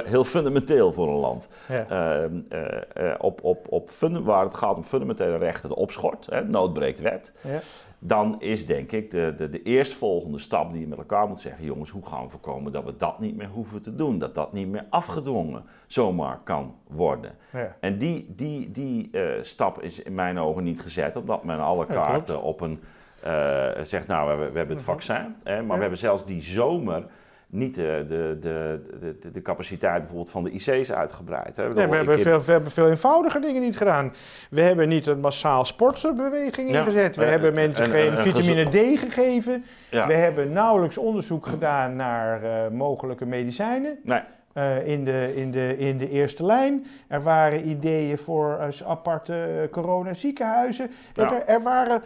[0.05, 2.23] heel fundamenteel voor een land, ja.
[2.23, 3.89] uh, op, op, op
[4.23, 7.59] waar het gaat om fundamentele rechten, opschort, hè, noodbreekt wet, ja
[7.99, 11.65] dan is denk ik de, de, de eerstvolgende stap die je met elkaar moet zeggen:
[11.65, 14.19] jongens, hoe gaan we voorkomen dat we dat niet meer hoeven te doen?
[14.19, 17.35] Dat dat niet meer afgedwongen zomaar kan worden.
[17.51, 17.75] Ja.
[17.79, 21.85] En die, die, die uh, stap is in mijn ogen niet gezet, omdat men alle
[21.85, 22.79] kaarten ja, op een.
[23.25, 24.95] Uh, zegt, nou, we, we hebben het mhm.
[24.95, 27.05] vaccin, hè, maar we hebben zelfs die zomer
[27.49, 28.81] niet de, de, de,
[29.21, 31.57] de, de capaciteit bijvoorbeeld van de IC's uitgebreid.
[31.57, 31.73] Hè.
[31.73, 34.13] Nee, we, hebben veel, we hebben veel eenvoudiger dingen niet gedaan.
[34.49, 37.15] We hebben niet een massaal sportbeweging ingezet.
[37.15, 39.65] We hebben mensen geen vitamine D gegeven.
[39.89, 40.07] Ja.
[40.07, 43.99] We hebben nauwelijks onderzoek gedaan naar uh, mogelijke medicijnen.
[44.03, 44.21] Nee.
[44.53, 46.85] Uh, in, de, in, de, in de eerste lijn.
[47.07, 50.91] Er waren ideeën voor uh, aparte coronaziekenhuizen.
[51.13, 51.31] Ja.
[51.31, 52.01] Er, er waren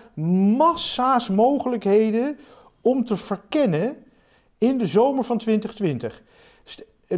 [0.57, 2.37] massa's mogelijkheden
[2.81, 3.95] om te verkennen
[4.61, 6.21] in de zomer van 2020.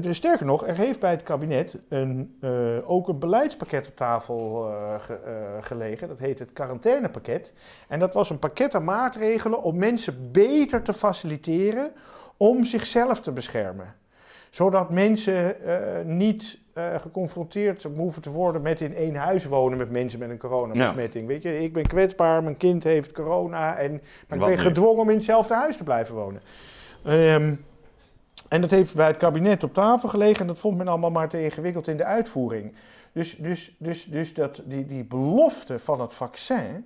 [0.10, 4.99] Sterker nog, er heeft bij het kabinet een, uh, ook een beleidspakket op tafel uh,
[4.99, 6.08] ge, uh, gelegen.
[6.08, 7.53] Dat heet het quarantainepakket.
[7.88, 11.91] En dat was een pakket aan maatregelen om mensen beter te faciliteren
[12.38, 13.95] om zichzelf te beschermen.
[14.49, 15.56] Zodat mensen
[16.06, 16.60] niet
[16.99, 21.23] geconfronteerd hoeven te worden met in één huis wonen met mensen met een coronabesmetting.
[21.23, 21.29] Ja.
[21.29, 25.10] Weet je, ik ben kwetsbaar, mijn kind heeft corona en maar ik ben gedwongen om
[25.10, 26.41] in hetzelfde huis te blijven wonen.
[27.07, 27.65] Um,
[28.49, 31.29] en dat heeft bij het kabinet op tafel gelegen en dat vond men allemaal maar
[31.29, 32.73] te ingewikkeld in de uitvoering.
[33.11, 36.85] Dus, dus, dus, dus dat, die, die belofte van het vaccin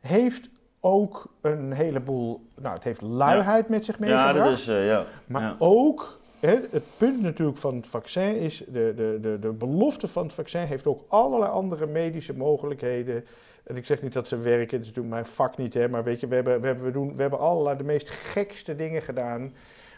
[0.00, 2.46] heeft ook een heleboel.
[2.56, 4.36] Nou, het heeft luiheid met zich meegebracht.
[4.36, 4.68] Ja, dat is.
[4.68, 5.04] Uh, ja.
[5.26, 5.56] Maar ja.
[5.58, 6.19] ook.
[6.40, 8.64] Het punt natuurlijk van het vaccin is.
[8.68, 13.24] De, de, de, de belofte van het vaccin heeft ook allerlei andere medische mogelijkheden.
[13.64, 16.04] En ik zeg niet dat ze werken, dat is natuurlijk mijn vak niet, hè, maar
[16.04, 19.02] weet je, we hebben, we hebben, we doen, we hebben allerlei de meest gekste dingen
[19.02, 19.52] gedaan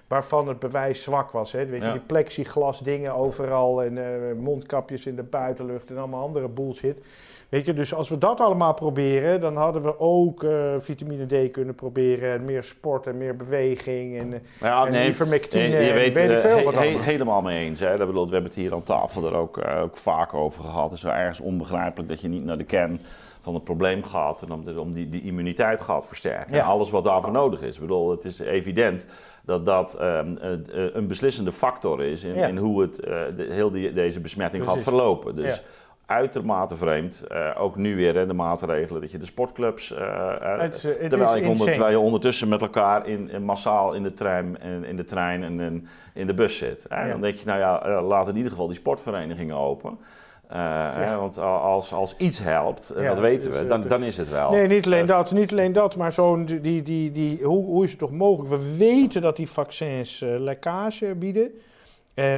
[0.07, 1.52] waarvan het bewijs zwak was.
[1.52, 1.66] Hè.
[1.66, 1.92] Weet je, ja.
[1.92, 6.98] die plexiglas dingen overal en uh, mondkapjes in de buitenlucht en allemaal andere bullshit.
[7.52, 11.50] Weet je, dus als we dat allemaal proberen, dan hadden we ook uh, vitamine D
[11.50, 12.32] kunnen proberen.
[12.32, 15.68] En meer sport en meer beweging en, ja, en nee, ivermectine.
[15.68, 17.80] Nee, je weet, weet veel wat he, helemaal mee eens.
[17.80, 17.96] Hè.
[17.96, 20.84] Dat bedoel, we hebben het hier aan tafel er ook, uh, ook vaak over gehad.
[20.84, 23.00] Het is wel ergens onbegrijpelijk dat je niet naar de kern
[23.40, 26.54] van het probleem gaat en om, om die, die immuniteit gaat versterken.
[26.54, 26.60] Ja.
[26.60, 27.74] En alles wat daarvoor nodig is.
[27.74, 29.06] Ik bedoel, het is evident
[29.44, 30.36] dat dat um,
[30.70, 32.46] een beslissende factor is in, ja.
[32.46, 34.82] in hoe het, uh, de, heel die, deze besmetting Precies.
[34.82, 35.36] gaat verlopen.
[35.36, 35.62] Dus ja.
[36.12, 39.98] Uitermate vreemd, uh, ook nu weer hè, de maatregelen dat je de sportclubs, uh,
[40.38, 44.57] het, terwijl, ik onder, terwijl je ondertussen met elkaar in, in massaal in de trein,
[44.62, 46.87] in, in de trein en in, in de bus zit.
[46.87, 49.98] En dan denk je, nou ja, laat in ieder geval die sportverenigingen open.
[50.51, 50.92] Ja.
[50.94, 54.51] hè, want als, als iets helpt, ja, dat weten we, dan, dan is het wel.
[54.51, 57.90] Nee, niet alleen dat, niet alleen dat, maar zo'n die, die, die, hoe, hoe is
[57.90, 58.51] het toch mogelijk?
[58.51, 61.51] We weten dat die vaccins lekkage bieden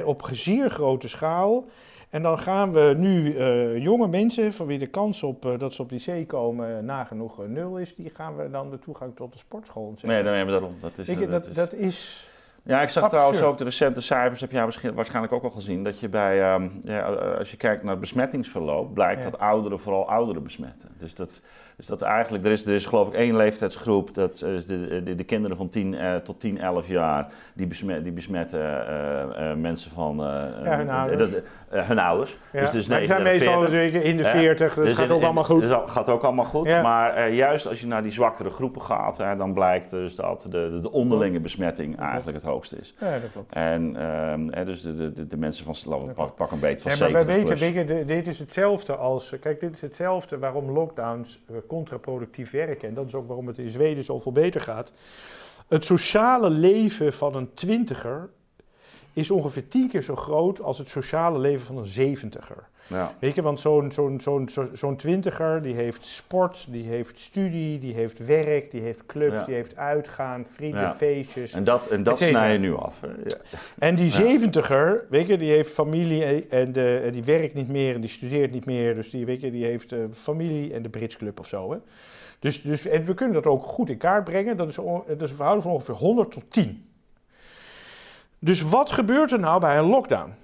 [0.05, 1.65] op zeer grote schaal.
[2.15, 3.39] En dan gaan we nu
[3.81, 7.79] jonge mensen, van wie de kans op dat ze op die zee komen nagenoeg nul
[7.79, 10.09] is, die gaan we dan de toegang tot de sportschool ontzetten.
[10.09, 10.79] Nee, dan hebben we daarom.
[10.81, 12.29] Dat is, je, dat, dat is
[12.63, 13.11] Ja, ik zag Absurd.
[13.23, 16.43] trouwens ook de recente cijfers, heb jij waarsch- waarschijnlijk ook al gezien, dat je bij,
[16.43, 19.31] ehm, ja, eh, als je kijkt naar het besmettingsverloop, blijkt Ja.
[19.31, 20.89] dat ouderen vooral ouderen besmetten.
[20.99, 21.41] Dus dat,
[21.77, 25.15] dus dat eigenlijk, er is, er is geloof ik één leeftijdsgroep, dat is de, de,
[25.15, 29.57] de kinderen van 10 eh, tot 10, 11 jaar, die, besmet, die besmetten eh, eh,
[29.57, 30.27] mensen van eh,
[30.65, 31.31] Ja, hun eh, ouders.
[31.31, 32.37] dat- eh, hun ouders.
[32.53, 32.59] Ja.
[32.61, 33.73] Dus het is Maar die zijn 39.
[33.83, 34.31] meestal in de Hè?
[34.31, 35.61] 40, dus Dus het gaat ook allemaal goed.
[35.61, 36.67] dus dat gaat ook allemaal goed.
[36.83, 40.71] Maar eh, juist als je naar die zwakkere groepen gaat, dan blijkt dus dat de,
[40.71, 42.95] de, de onderlinge besmetting eigenlijk het hoogst is.
[43.01, 43.53] Ja, dat klopt.
[43.53, 43.97] En
[44.53, 47.13] ehm, dus de, de, de, mensen van, laten we pak, pak een beetje van Ja,
[47.13, 47.87] maar wij 70 weten, plus.
[47.87, 49.33] weet je, de- dit is hetzelfde als.
[49.41, 52.89] Kijk, dit is hetzelfde waarom lockdowns eh, contraproductief werken.
[52.89, 54.93] En dat is ook waarom het in Zweden zoveel beter gaat.
[55.69, 58.31] Het sociale leven van een twintiger
[59.15, 62.69] is ongeveer tien keer zo groot als het sociale leven van een zeventiger.
[62.87, 63.13] Ja.
[63.21, 67.79] Weet je, want zo'n zo'n zo'n zo- zo'n twintiger die heeft sport, die heeft studie,
[67.79, 69.45] die heeft werk, die heeft clubs, Ja.
[69.45, 70.95] die heeft uitgaan, vrienden, Ja.
[70.95, 71.53] feestjes.
[71.53, 73.01] En dat, en dat snij je nu af.
[73.01, 73.09] Hè.
[73.79, 78.01] En die zeventiger, weet je, die heeft familie en de, die werkt niet meer en
[78.01, 78.95] die studeert niet meer.
[78.95, 81.71] Dus die, weet je, die heeft eh, familie en de Brits Club of zo.
[81.73, 81.79] Hè.
[82.39, 84.57] Dus, dus, en we kunnen dat ook goed in kaart brengen.
[84.57, 86.85] Dat is, on- dat is een verhouding van ongeveer 100 tot 10.
[88.45, 90.35] Dus wat gebeurt er nou bij een lockdown?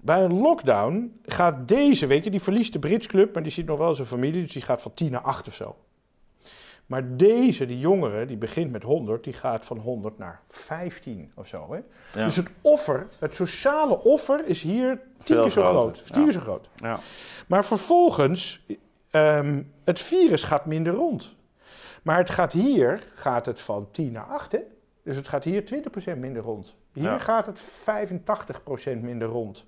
[0.00, 3.66] Bij een lockdown gaat deze, weet je, die verliest de Brits Club, maar die ziet
[3.66, 5.76] nog wel zijn familie, dus die gaat van 10 naar 8 of zo.
[6.86, 11.46] Maar deze, die jongere, die begint met 100, die gaat van 100 naar 15 of
[11.46, 11.72] zo.
[11.72, 11.80] Hè?
[12.20, 12.24] Ja.
[12.24, 16.06] Dus het offer, het sociale offer is hier tien keer zo groot.
[16.06, 16.22] Tien ja.
[16.22, 16.70] keer zo groot.
[16.76, 17.00] Ja.
[17.46, 18.66] Maar vervolgens,
[19.10, 21.36] ehm, het virus gaat minder rond.
[22.02, 24.60] Maar het gaat hier, gaat het van 10 naar 8, hè?
[25.08, 25.62] Dus het gaat hier
[26.14, 26.76] 20% minder rond.
[26.92, 27.18] Hier Ja.
[27.18, 29.66] gaat het 85% minder rond.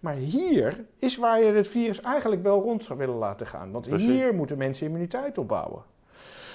[0.00, 3.70] Maar hier is waar je het virus eigenlijk wel rond zou willen laten gaan.
[3.72, 4.08] Want Precies.
[4.08, 5.82] hier moeten mensen immuniteit opbouwen.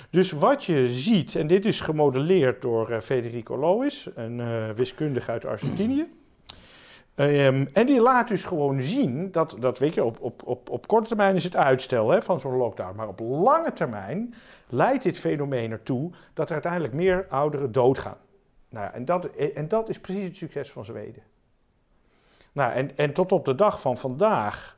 [0.09, 5.31] Dus wat je ziet, en dit is gemodelleerd door eh, Federico Lois, een eh, wiskundige
[5.31, 6.07] uit Argentinië.
[7.15, 10.87] Ehm, en die laat dus gewoon zien dat, dat weet je, op, op, op, op
[10.87, 12.95] korte termijn is het uitstel hè, van zo'n lockdown.
[12.95, 14.33] Maar op lange termijn
[14.69, 18.17] leidt dit fenomeen ertoe dat er uiteindelijk meer ouderen doodgaan.
[18.77, 21.23] Nou, ja, en, dat, en dat is precies het succes van Zweden.
[22.51, 24.77] Nou, en, en tot op de dag van vandaag,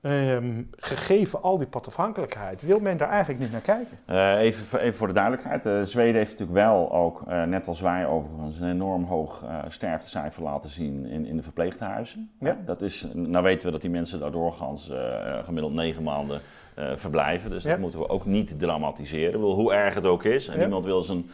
[0.00, 3.98] ehm, gegeven al die padafhankelijkheid, wil men daar eigenlijk niet naar kijken.
[4.04, 5.66] Eh, even, voor- even voor de duidelijkheid.
[5.66, 9.58] eh, Zweden heeft natuurlijk wel ook, eh, net als wij overigens, een enorm hoog eh,
[9.68, 12.30] sterftecijfer laten zien in, in de verpleeghuizen.
[12.40, 12.56] Ja.
[12.64, 16.40] dat is, nou weten we dat die mensen daar doorgaans eh, gemiddeld negen maanden
[16.74, 17.50] eh, verblijven.
[17.50, 17.70] Dus Ja.
[17.70, 19.26] dat moeten we ook niet dramatiseren.
[19.26, 20.46] Ik bedoel, hoe erg het ook is.
[20.48, 20.60] En Ja.
[20.60, 21.30] niemand wil zijn,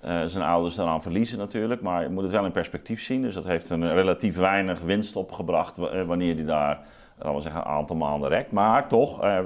[0.00, 1.80] eh, zijn ouders daaraan verliezen natuurlijk.
[1.80, 3.22] Maar je moet het wel in perspectief zien.
[3.22, 6.80] Dus dat heeft een relatief weinig winst opgebracht eh, wanneer die daar
[7.16, 8.52] laten we zeggen, een aantal maanden rekt.
[8.52, 9.38] Maar toch, eh,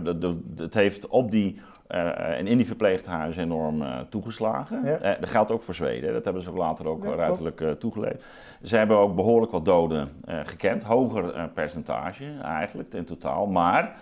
[0.57, 4.81] het heeft op die en in die verpleeghuizen enorm toegeslagen.
[4.85, 5.17] Ja.
[5.21, 6.13] Dat geldt ook voor Zweden.
[6.13, 8.25] Dat hebben ze ook later ook Ja, ruiterlijk toegeleefd.
[8.63, 10.83] Ze hebben ook behoorlijk wat doden gekend.
[10.83, 13.47] Hoger percentage eigenlijk in totaal.
[13.47, 13.97] Maar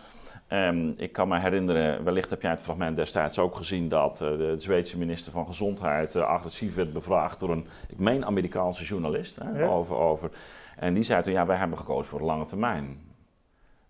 [0.53, 3.89] ehm, ik kan me herinneren, wellicht heb jij het fragment destijds ook gezien...
[3.89, 8.25] dat eh, de Zweedse minister van Gezondheid eh, agressief werd bevraagd door een, ik meen,
[8.27, 9.37] Amerikaanse journalist.
[9.37, 9.67] Hè, Ja.
[9.67, 10.31] over, over,
[10.77, 13.11] en die zei toen, ja, wij hebben gekozen voor de lange termijn.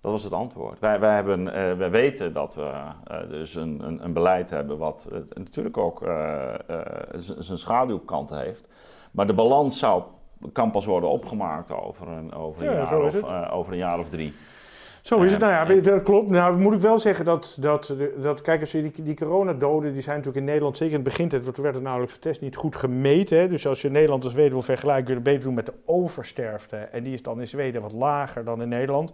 [0.01, 0.79] Dat was het antwoord.
[0.79, 2.73] Wij, wij, hebben, eh, wij weten dat we
[3.29, 5.99] dus een, een, een beleid hebben wat natuurlijk ook
[7.39, 8.69] zijn schaduwkanten heeft.
[9.11, 10.03] Maar de balans zou,
[10.53, 14.09] kan pas worden opgemaakt over een, over een, Ja, jaar, of, over een jaar of
[14.09, 14.35] drie.
[15.03, 15.43] Zo is het.
[15.43, 16.29] Eh, Nou ja, en- je, dat klopt.
[16.31, 20.17] Nou moet ik wel zeggen dat, dat, dat kijk eens, die, die coronadoden, die zijn
[20.17, 22.77] natuurlijk in Nederland, zeker in het begin, want er werd er nauwelijks getest, niet goed
[22.77, 23.39] gemeten.
[23.39, 23.49] Hè.
[23.49, 25.73] Dus als je Nederland en Zweden wil vergelijken, kun je het beter doen met de
[25.85, 26.77] oversterfte.
[26.77, 29.13] En die is dan in Zweden wat lager dan in Nederland.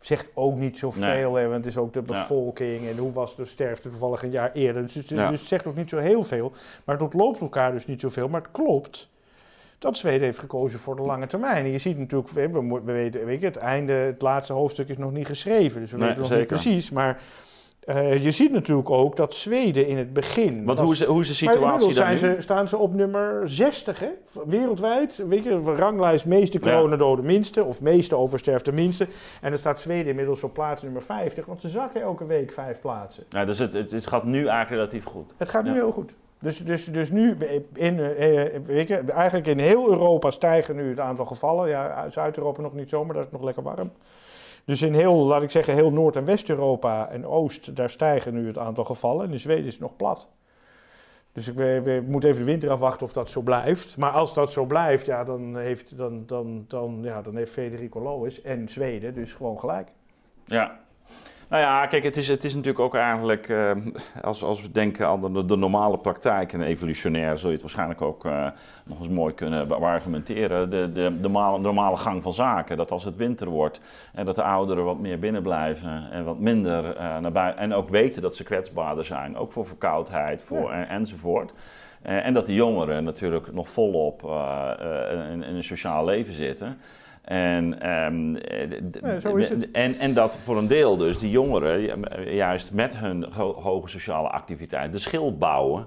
[0.00, 2.12] Zegt ook niet zoveel, hè, want het is ook de Ja.
[2.12, 4.82] bevolking en hoe was de sterfte toevallig een jaar eerder.
[4.82, 5.30] Dus, het- Ja.
[5.30, 6.52] dus het zegt ook niet zo heel veel.
[6.84, 8.28] Maar het ontloopt elkaar dus niet zoveel.
[8.28, 9.08] Maar het klopt
[9.78, 11.64] dat Zweden heeft gekozen voor de lange termijn.
[11.64, 14.88] En je ziet natuurlijk, we, we, we weten, weet je, het einde, het laatste hoofdstuk
[14.88, 15.80] is nog niet geschreven.
[15.80, 16.52] Dus we Nee, weten nog zeker.
[16.54, 16.90] niet precies.
[16.90, 17.20] Maar
[17.80, 20.64] eh, je ziet natuurlijk ook dat Zweden in het begin...
[20.64, 22.16] Want was- hoe is, hoe is de situatie nu?
[22.16, 24.08] ze, staan ze op nummer 60, hè?
[24.46, 25.22] Wereldwijd.
[25.28, 29.06] Weet je, ranglijst meeste coronadoden minste, of meeste oversterfte minste.
[29.40, 32.80] En dan staat Zweden inmiddels op plaats nummer 50, want ze zakken elke week vijf
[32.80, 33.24] plaatsen.
[33.28, 35.32] Ja, dus het, het, het gaat nu eigenlijk relatief goed.
[35.36, 35.74] Het gaat nu Ja.
[35.74, 36.14] heel goed.
[36.40, 37.36] Dus, dus, dus nu,
[37.74, 41.68] in, eh, eigenlijk in heel Europa stijgen nu het aantal gevallen.
[41.68, 43.92] Ja, Zuid-Europa nog niet zo, maar dat is nog lekker warm.
[44.64, 48.46] Dus in heel, laat ik zeggen, heel Noord- en West-Europa en Oost, daar stijgen nu
[48.46, 49.26] het aantal gevallen.
[49.26, 50.30] En in Zweden is het nog plat.
[51.32, 53.96] Dus ik we, moeten even de winter afwachten of dat zo blijft.
[53.96, 58.00] Maar als dat zo blijft, ja, dan, heeft, dan, dan, dan, ja, dan heeft Federico
[58.00, 59.88] Lois en Zweden dus gewoon gelijk.
[60.44, 60.80] Ja.
[61.48, 63.70] Nou ja, kijk, het is, het is natuurlijk ook eigenlijk, uh,
[64.22, 68.02] als, als we denken aan de, de, normale praktijk en evolutionair, zul je het waarschijnlijk
[68.02, 68.48] ook uh,
[68.84, 70.70] nog eens mooi kunnen argumenteren.
[70.70, 73.80] De, de, de normale, normale gang van zaken, dat als het winter wordt
[74.14, 77.62] en dat de ouderen wat meer binnen blijven en wat minder uh, naar buiten.
[77.62, 81.52] En ook weten dat ze kwetsbaarder zijn, ook voor verkoudheid voor, en, enzovoort.
[82.02, 84.22] en dat de jongeren natuurlijk nog volop
[85.32, 86.78] in, in een sociaal leven zitten.
[87.28, 88.36] En, um,
[89.72, 92.04] en, en dat voor een deel dus die jongeren
[92.34, 95.86] juist met hun hoge sociale activiteit de schil bouwen.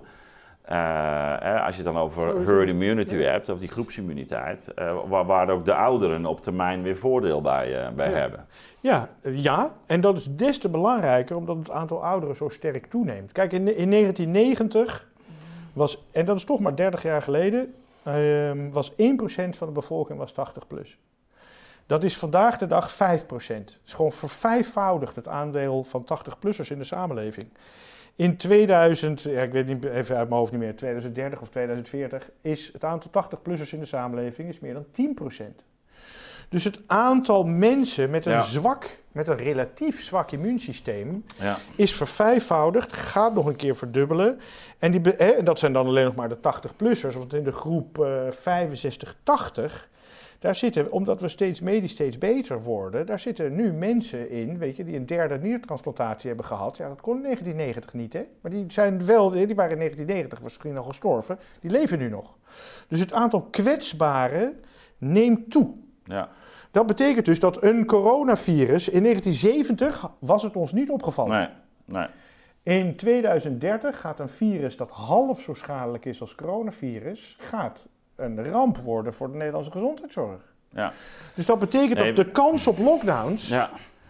[0.71, 5.49] Uh, als je het dan over herd immunity hebt, of die groepsimmuniteit, uh, waar, waar,
[5.49, 8.17] ook de ouderen op termijn weer voordeel bij, uh, bij ja.
[8.17, 8.45] hebben.
[8.79, 13.31] Ja, ja, en dat is des te belangrijker omdat het aantal ouderen zo sterk toeneemt.
[13.31, 15.07] Kijk, in, in 1990
[15.73, 17.73] was, en dat is toch maar 30 jaar geleden,
[18.03, 20.99] ehm, was 1% van de bevolking was 80 plus.
[21.91, 22.95] Dat is vandaag de dag 5%.
[23.27, 27.49] Het is gewoon vervijfvoudigd het aandeel van 80-plussers in de samenleving.
[28.15, 32.29] In 2000, ja, ik weet niet, even uit mijn hoofd niet meer, 2030 of 2040,
[32.41, 34.85] is het aantal 80-plussers in de samenleving is meer dan
[35.31, 35.43] 10%.
[36.49, 41.57] Dus het aantal mensen met een zwak, met een relatief zwak immuunsysteem, ja.
[41.75, 44.39] is vervijfvoudigd, gaat nog een keer verdubbelen.
[44.79, 47.97] En, die, hè, dat zijn dan alleen nog maar de 80-plussers, want in de groep
[47.97, 48.21] uh,
[49.71, 49.89] 65-80
[50.41, 54.75] daar zitten, omdat we steeds medisch steeds beter worden, daar zitten nu mensen in, weet
[54.75, 56.77] je, die een derde niertransplantatie hebben gehad.
[56.77, 58.25] Ja, dat kon in 1990 niet, hè.
[58.41, 62.37] Maar die zijn wel, die waren in 1990 misschien al gestorven, die leven nu nog.
[62.87, 64.59] Dus het aantal kwetsbaren
[64.97, 65.73] neemt toe.
[66.03, 66.29] Ja.
[66.71, 71.37] Dat betekent dus dat een coronavirus, in 1970 was het ons niet opgevallen.
[71.37, 71.47] Nee,
[71.85, 72.07] nee.
[72.63, 77.89] In 2030 gaat een virus dat half zo schadelijk is als coronavirus, gaat
[78.21, 80.41] een ramp worden voor de Nederlandse gezondheidszorg.
[80.69, 80.93] Ja.
[81.33, 83.69] Dus dat betekent dat de kans op lockdowns ja.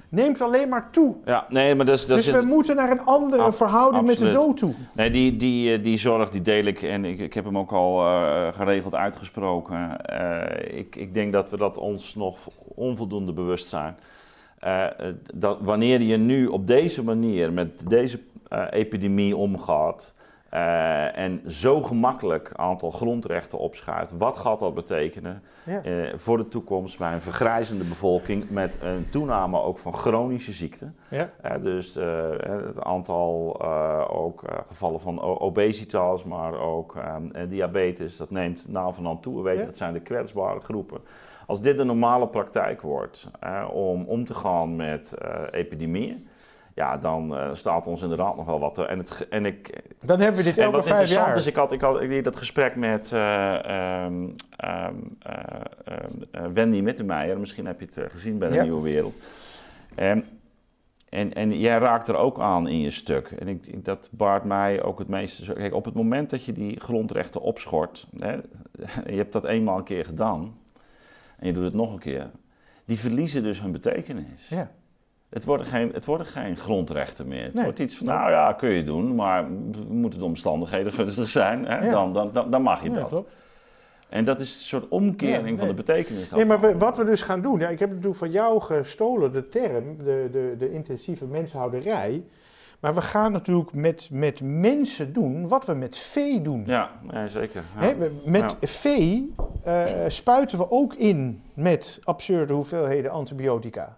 [0.10, 1.16] neemt alleen maar toe.
[1.26, 4.32] Ja, nee, maar dat is, dat dus we moeten naar een andere verhouding met de
[4.32, 4.74] dood toe.
[4.94, 7.72] Nee, die, die, eh, die zorg die deel ik en ik, ik heb hem ook
[7.72, 9.98] al uh, geregeld uitgesproken.
[10.12, 12.38] Uh, ik, ik denk dat we dat ons nog
[12.76, 13.98] onvoldoende bewust zijn.
[14.64, 14.86] Uh,
[15.34, 18.20] dat wanneer je nu op deze manier met deze
[18.70, 20.14] epidemie omgaat
[20.54, 24.18] uh, en zo gemakkelijk aantal grondrechten opschuift.
[24.18, 25.86] Wat gaat dat betekenen ja.
[25.86, 30.96] uh, voor de toekomst bij een vergrijzende bevolking met een toename ook van chronische ziekten?
[31.08, 31.30] Ja.
[31.46, 33.62] Uh, dus het aantal
[34.10, 39.36] ook gevallen van obesitas, maar ook ehm, diabetes, dat neemt na van aan toe.
[39.36, 39.66] We weten ja.
[39.66, 41.02] dat zijn de kwetsbare groepen.
[41.48, 43.30] Als dit de normale praktijk wordt
[43.74, 45.14] om om te gaan met
[45.52, 46.28] epidemieën
[46.76, 48.78] ja, dan uh, staat ons inderdaad nog wel wat.
[48.78, 51.28] En, het, en ik, dan hebben we dit elke vijf jaar.
[51.28, 54.88] Wat is, ik had, ik had ik dat gesprek met uh, um, uh,
[56.54, 57.40] Wendy Mittenmeijer.
[57.40, 58.64] Misschien heb je het gezien bij de ja.
[58.64, 59.16] Nieuwe Wereld.
[60.00, 60.24] Um,
[61.10, 63.32] en, en jij raakt er ook aan in je stuk.
[63.32, 65.54] En ik, dat baart mij ook het meeste.
[65.54, 68.34] Kijk, op het moment dat je die grondrechten opschort, hè,
[69.06, 70.58] je hebt dat eenmaal een keer gedaan
[71.38, 72.30] en je doet het nog een keer,
[72.86, 74.48] die verliezen dus hun betekenis.
[74.50, 74.72] Ja.
[75.32, 77.44] Het worden geen, het worden geen grondrechten meer.
[77.44, 79.48] Het wordt iets van, nou ja, kun je doen, maar
[79.90, 81.90] moeten de omstandigheden gunstig zijn, hè?
[81.90, 83.08] Dan, dan, dan, dan, mag je dat.
[83.08, 83.32] Klopt.
[84.10, 86.30] En dat is een soort omkering van de betekenis.
[86.30, 89.50] Nee, maar wat we dus gaan doen, ja, ik heb natuurlijk van jou gestolen de
[89.50, 92.24] term, de, de, de intensieve menshouderij.
[92.80, 96.64] Maar we gaan natuurlijk met, met mensen doen wat we met vee doen.
[96.66, 96.92] Ja,
[97.28, 97.64] zeker.
[98.26, 99.34] met vee
[99.68, 103.98] uh, spuiten we ook in met absurde hoeveelheden antibiotica.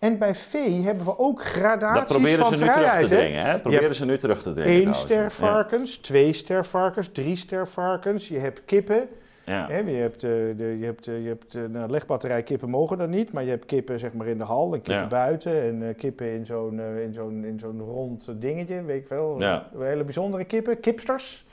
[0.00, 3.44] En bij vee hebben we ook gradaties dat proberen van ze nu terug te dringen,
[3.44, 3.58] hè?
[3.58, 4.86] Proberen ze nu terug te dringen.
[4.86, 6.00] Eén ster varkens, ja.
[6.00, 8.28] twee ster varkens, drie ster varkens.
[8.28, 9.08] Je hebt kippen.
[9.44, 9.66] Ja.
[9.68, 12.98] Hè, je hebt, uh, de, je hebt, uh, je hebt uh, nou, legbatterij kippen mogen
[12.98, 15.06] dan niet, maar je hebt kippen zeg maar in de hal en kippen ja.
[15.06, 19.40] buiten en kippen in zo'n in zo'n in zo'n rond dingetje, weet ik wel.
[19.40, 19.66] Ja.
[19.78, 21.46] Hele bijzondere kippen, kipsters.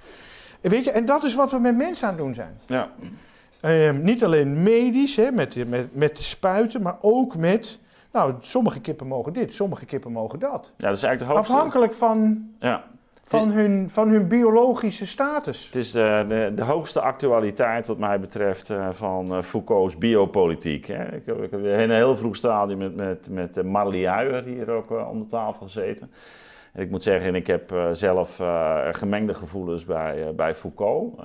[0.62, 2.58] En, weet je, en dat is wat we met mensen aan het doen zijn.
[2.68, 2.91] Ja.
[3.60, 7.80] Ehm, niet alleen medisch, hè, met, met, met de spuiten, maar ook met
[8.18, 10.74] nou, sommige kippen mogen dit, sommige kippen mogen dat.
[10.78, 11.53] Ja, dat is eigenlijk de hoogste...
[11.53, 12.84] Afhankelijk van, ja.
[13.24, 15.65] van, hun, van hun biologische status.
[15.65, 20.86] Het is de, de, de hoogste actualiteit wat mij betreft uh, van uh, Foucault's biopolitiek.
[20.86, 21.15] Hè.
[21.15, 25.09] Ik, ik, heb in een heel vroeg stadium met, met, met Huijer hier ook uh,
[25.09, 26.11] om de tafel gezeten.
[26.74, 28.41] En ik moet zeggen, ik heb zelf
[28.91, 31.22] gemengde gevoelens bij, bij Foucault.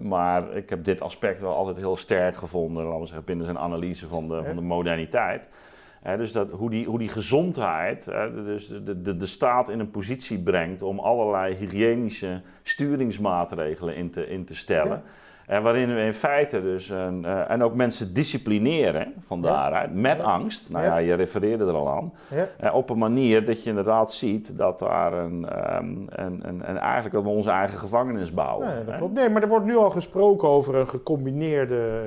[0.00, 3.58] maar ik heb dit aspect wel altijd heel sterk gevonden, laten we zeggen, binnen zijn
[3.58, 5.48] analyse van de, van de moderniteit
[6.02, 8.04] dus dat, hoe, die, hoe die gezondheid
[8.44, 14.28] dus de, de, de staat in een positie brengt om allerlei hygiënische sturingsmaatregelen in te,
[14.28, 15.02] in te stellen.
[15.50, 20.20] En waarin we in feite dus, een, uh, en ook mensen disciplineren van daaruit, met
[20.20, 20.72] angst.
[20.72, 20.96] Nou ja.
[20.96, 22.12] je refereerde er al aan.
[22.60, 25.46] Uh, op een manier dat je inderdaad ziet dat daar een,
[25.76, 28.66] um, een, een, een, eigenlijk dat we onze eigen gevangenis bouwen.
[28.66, 29.14] Nee, dat klopt.
[29.14, 32.00] nee, maar er wordt nu al gesproken over een gecombineerde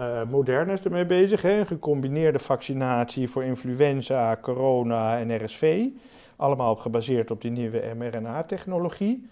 [0.00, 1.42] uh, Moderna is ermee bezig.
[1.42, 1.66] Hè?
[1.66, 5.86] Gecombineerde vaccinatie voor influenza, corona en RSV.
[6.36, 9.28] Allemaal gebaseerd op die nieuwe mRNA-technologie.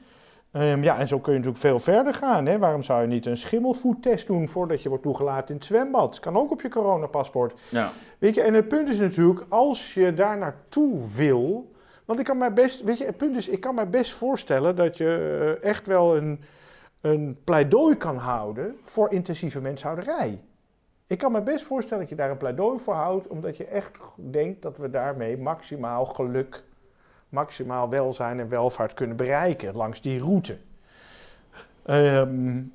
[0.53, 2.47] Um, ja, en zo kun je natuurlijk veel verder gaan.
[2.47, 2.59] Hè?
[2.59, 6.21] Waarom zou je niet een schimmelvoettest doen voordat je wordt toegelaten in het zwembad?
[6.21, 7.61] Kan ook op je coronapaspoort.
[7.69, 7.93] Ja.
[8.19, 11.73] Weet je, en het punt is natuurlijk, als je daar naartoe wil.
[12.05, 14.77] Want ik kan mij best, weet je, het punt is, ik kan mij best voorstellen
[14.77, 16.41] dat je uh, echt wel een,
[17.01, 20.41] een pleidooi kan houden voor intensieve menshouderij.
[21.09, 23.98] Ik kan me best voorstellen dat je daar een pleidooi voor houdt, omdat je echt
[24.14, 26.62] denkt dat we daarmee maximaal geluk
[27.28, 30.56] maximaal welzijn en welvaart kunnen bereiken langs die route.
[31.86, 32.72] Um,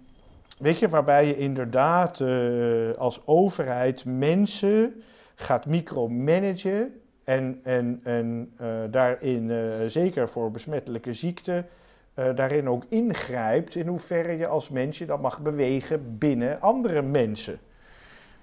[0.59, 5.03] weet je, waarbij je inderdaad uh, als overheid mensen
[5.35, 11.65] gaat micromanagen en, en, en uh, daarin, uh, zeker voor besmettelijke ziekten,
[12.13, 17.59] daarin ook ingrijpt in hoeverre je als mens je dat mag bewegen binnen andere mensen.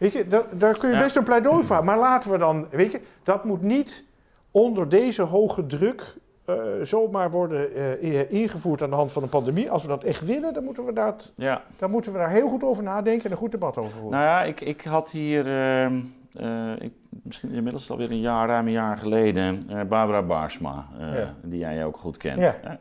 [0.01, 2.93] Weet je, daar, daar kun je best een pleidooi voor maar laten we dan, weet
[2.93, 4.05] je, dat moet niet
[4.51, 9.71] onder deze hoge druk uh, zomaar worden uh, ingevoerd aan de hand van een pandemie.
[9.71, 11.63] Als we dat echt willen, dan moeten we, dat, ja.
[11.79, 14.11] dan moeten we daar heel goed over nadenken en een goed debat over voeren.
[14.11, 16.93] Nou ja, ik, ik had hier, uh, ik,
[17.23, 21.35] misschien inmiddels alweer een jaar, ruim een jaar geleden, Barbara Baarsma, ja.
[21.43, 22.41] die jij ook goed kent.
[22.41, 22.79] Ja.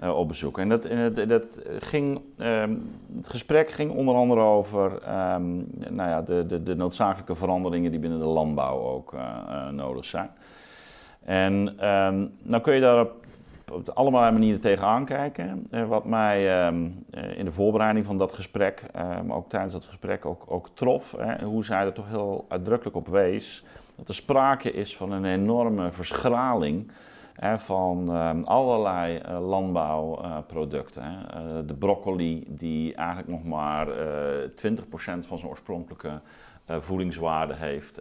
[0.00, 0.58] Op bezoek.
[0.58, 0.88] En dat,
[1.28, 6.76] dat, ging, um, het gesprek ging onder andere over um, nou ja, de, de, de
[6.76, 9.14] noodzakelijke veranderingen die binnen de landbouw ook
[9.70, 10.30] nodig zijn.
[11.24, 11.52] En
[11.88, 13.14] um, nou kun je daar op,
[13.72, 15.66] op allerlei manieren tegenaan kijken.
[15.88, 16.68] Wat mij
[17.36, 18.82] in de voorbereiding van dat gesprek,
[19.26, 22.96] maar ook tijdens dat gesprek ook, ook trof, hè, hoe zij er toch heel uitdrukkelijk
[22.96, 23.64] op wees,
[23.96, 26.90] dat er sprake is van een enorme verschraling
[27.56, 31.26] van um, allerlei landbouwproducten.
[31.66, 33.92] de broccoli die eigenlijk nog maar 20%
[35.26, 36.20] van zijn oorspronkelijke
[36.66, 38.00] voedingswaarde heeft,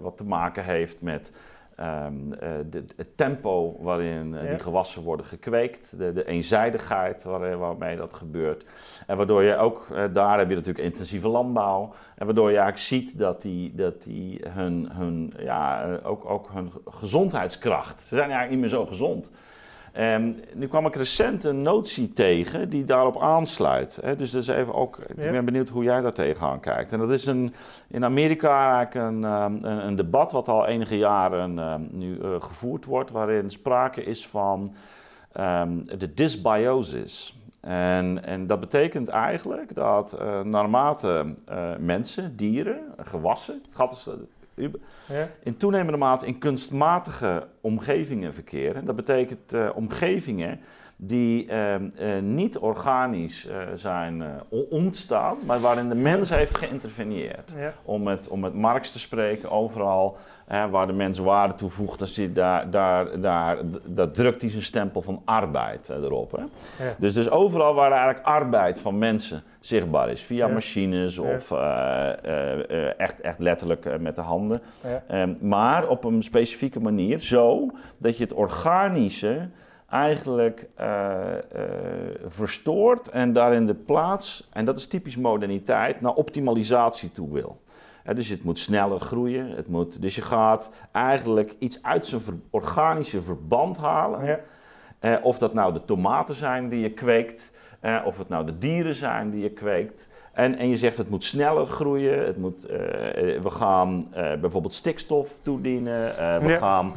[0.00, 1.32] wat te maken heeft met
[1.80, 2.28] Um,
[2.70, 8.14] de, het tempo waarin uh, die gewassen worden gekweekt, de, de eenzijdigheid waar, waarmee dat
[8.14, 8.64] gebeurt.
[9.06, 11.94] En waardoor je ook, daar heb je natuurlijk intensieve landbouw.
[12.14, 16.72] En waardoor je eigenlijk ziet dat die, dat die hun, hun, ja, ook, ook hun
[16.86, 19.30] gezondheidskracht, ze zijn eigenlijk niet meer zo gezond.
[19.98, 23.98] Um, nu kwam ik recent een notie tegen die daarop aansluit.
[24.02, 24.16] Hè?
[24.16, 26.92] Dus is even ook, ik ben benieuwd hoe jij daar tegenaan kijkt.
[26.92, 27.54] En dat is een,
[27.88, 32.40] in Amerika eigenlijk een, um, een, een debat wat al enige jaren um, nu uh,
[32.40, 34.74] gevoerd wordt, waarin sprake is van
[35.84, 37.36] de dysbiosis.
[37.60, 44.08] En, en, dat betekent eigenlijk dat uh, naarmate uh, mensen, dieren, gewassen, het gaat dus
[44.54, 45.28] ja.
[45.42, 48.84] in toenemende mate in kunstmatige omgevingen verkeren.
[48.84, 50.60] Dat betekent uh, omgevingen
[51.04, 51.80] die uh, uh,
[52.20, 54.22] niet organisch zijn
[54.70, 57.54] ontstaan, maar waarin de mens heeft geïnterveneerd.
[57.56, 57.72] Ja.
[57.84, 60.16] Om, met, om met Marx te spreken, overal
[60.70, 65.02] waar de mens waarde toevoegt, dan zit daar, daar, daar, dat drukt hij zijn stempel
[65.02, 66.32] van arbeid erop.
[66.32, 66.42] Hè?
[66.84, 66.94] Ja.
[66.98, 70.22] Dus, dus overal waar eigenlijk arbeid van mensen zichtbaar is.
[70.22, 71.50] Via machines of
[72.96, 74.62] echt, echt letterlijk met de handen.
[75.12, 79.48] Um, maar op een specifieke manier, zo dat je het organische
[79.92, 80.68] eigenlijk
[82.26, 87.60] verstoort en daarin de plaats, en dat is typisch moderniteit, naar optimalisatie toe wil.
[88.14, 89.50] dus het moet sneller groeien.
[89.50, 94.40] Het moet, dus je gaat eigenlijk iets uit zijn organische verband halen.
[95.00, 95.20] Ja.
[95.22, 97.50] of dat nou de tomaten zijn die je kweekt,
[97.82, 100.08] eh, of het nou de dieren zijn die je kweekt.
[100.32, 102.24] En, en je zegt het moet sneller groeien.
[102.24, 102.76] Het moet, uh,
[103.40, 106.14] we gaan uh, bijvoorbeeld stikstof toedienen.
[106.42, 106.58] we ja.
[106.58, 106.92] gaan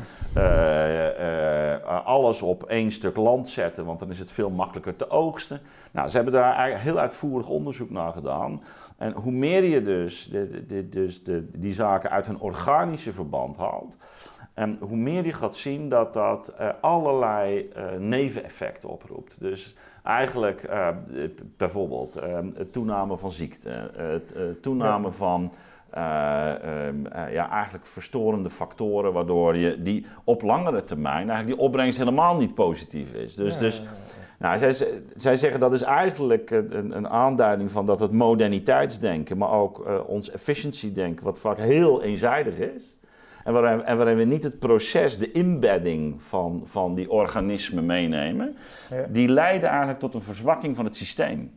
[2.06, 5.62] alles op één stuk land zetten, want dan is het veel makkelijker te oogsten.
[5.92, 8.64] Nou, ze hebben daar eigenlijk heel uitvoerig onderzoek naar gedaan.
[8.98, 13.58] En hoe meer je dus, de, de, dus de, die zaken uit hun organische verband
[13.58, 13.98] haalt,
[14.54, 19.40] en hoe meer je gaat zien dat dat allerlei neveneffecten oproept.
[19.40, 19.76] Dus
[20.06, 20.88] eigenlijk uh,
[21.58, 22.24] bijvoorbeeld uh,
[22.56, 25.12] het toename van ziekte, het uh, toename ja.
[25.12, 25.52] van
[27.32, 32.54] ja, eigenlijk verstorende factoren, waardoor je die op langere termijn eigenlijk die opbrengst helemaal niet
[32.54, 33.36] positief is.
[33.36, 33.84] Dus, ja, dus
[34.40, 39.52] nou, zij, zij zeggen dat is eigenlijk een, een, aanduiding van dat het moderniteitsdenken, maar
[39.52, 42.95] ook ons efficiency denken, wat vaak heel eenzijdig is.
[43.46, 48.56] En waarin, en waarin we niet het proces, de embedding van, van die organismen meenemen,
[48.90, 49.06] ja.
[49.10, 51.52] die leiden eigenlijk tot een verzwakking van het systeem.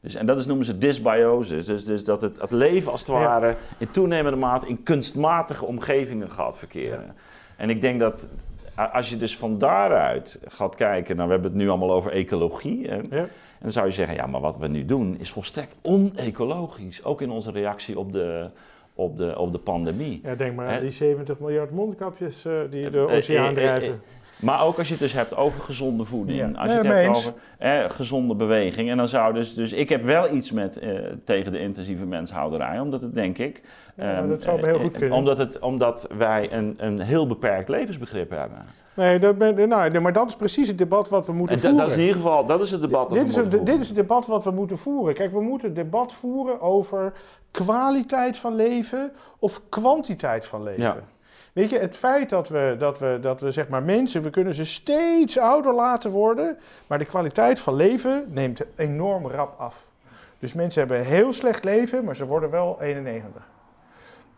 [0.00, 1.64] Dus, en dat is, noemen ze dysbiosis.
[1.64, 6.30] Dus, dus dat het, het leven als het ware in toenemende mate in kunstmatige omgevingen
[6.30, 7.14] gaat verkeren.
[7.56, 8.28] En ik denk dat
[8.74, 12.88] als je dus van daaruit gaat kijken, nou we hebben het nu allemaal over ecologie.
[12.88, 12.96] Hè?
[12.96, 13.02] Ja.
[13.10, 17.04] En dan zou je zeggen, ja, maar wat we nu doen is volstrekt onecologisch.
[17.04, 18.50] Ook in onze reactie op de,
[18.94, 20.20] op de, op de pandemie.
[20.22, 24.00] Ja, denk maar aan die 70 miljard mondkapjes uh, die de oceaan drijven.
[24.40, 27.32] Maar ook als je het dus hebt over gezonde voeding, als je het hebt over
[27.58, 28.90] eh, gezonde beweging.
[28.90, 30.90] En dan zou dus, dus ik heb wel iets met eh,
[31.24, 33.62] tegen de intensieve menshouderij, omdat het denk ik.
[33.96, 35.18] Ja, um, dat zou heel goed kunnen.
[35.18, 38.58] Omdat, het, omdat wij een, een heel beperkt levensbegrip hebben.
[38.94, 41.78] Nee, dat ben, nou, maar dat is precies het debat wat we moeten voeren.
[41.78, 43.96] Dat is in ieder geval dat is het debat dit, is het, dit is het
[43.96, 45.14] debat wat we moeten voeren.
[45.14, 47.12] Kijk, we moeten het debat voeren over
[47.52, 50.82] kwaliteit van leven of kwantiteit van leven.
[50.82, 50.96] Ja.
[51.52, 54.54] Weet je, het feit dat we, dat we, dat we zeg maar mensen, we kunnen
[54.54, 59.88] ze steeds ouder laten worden, maar de kwaliteit van leven neemt enorm rap af.
[60.38, 63.42] Dus mensen hebben een heel slecht leven, maar ze worden wel 91.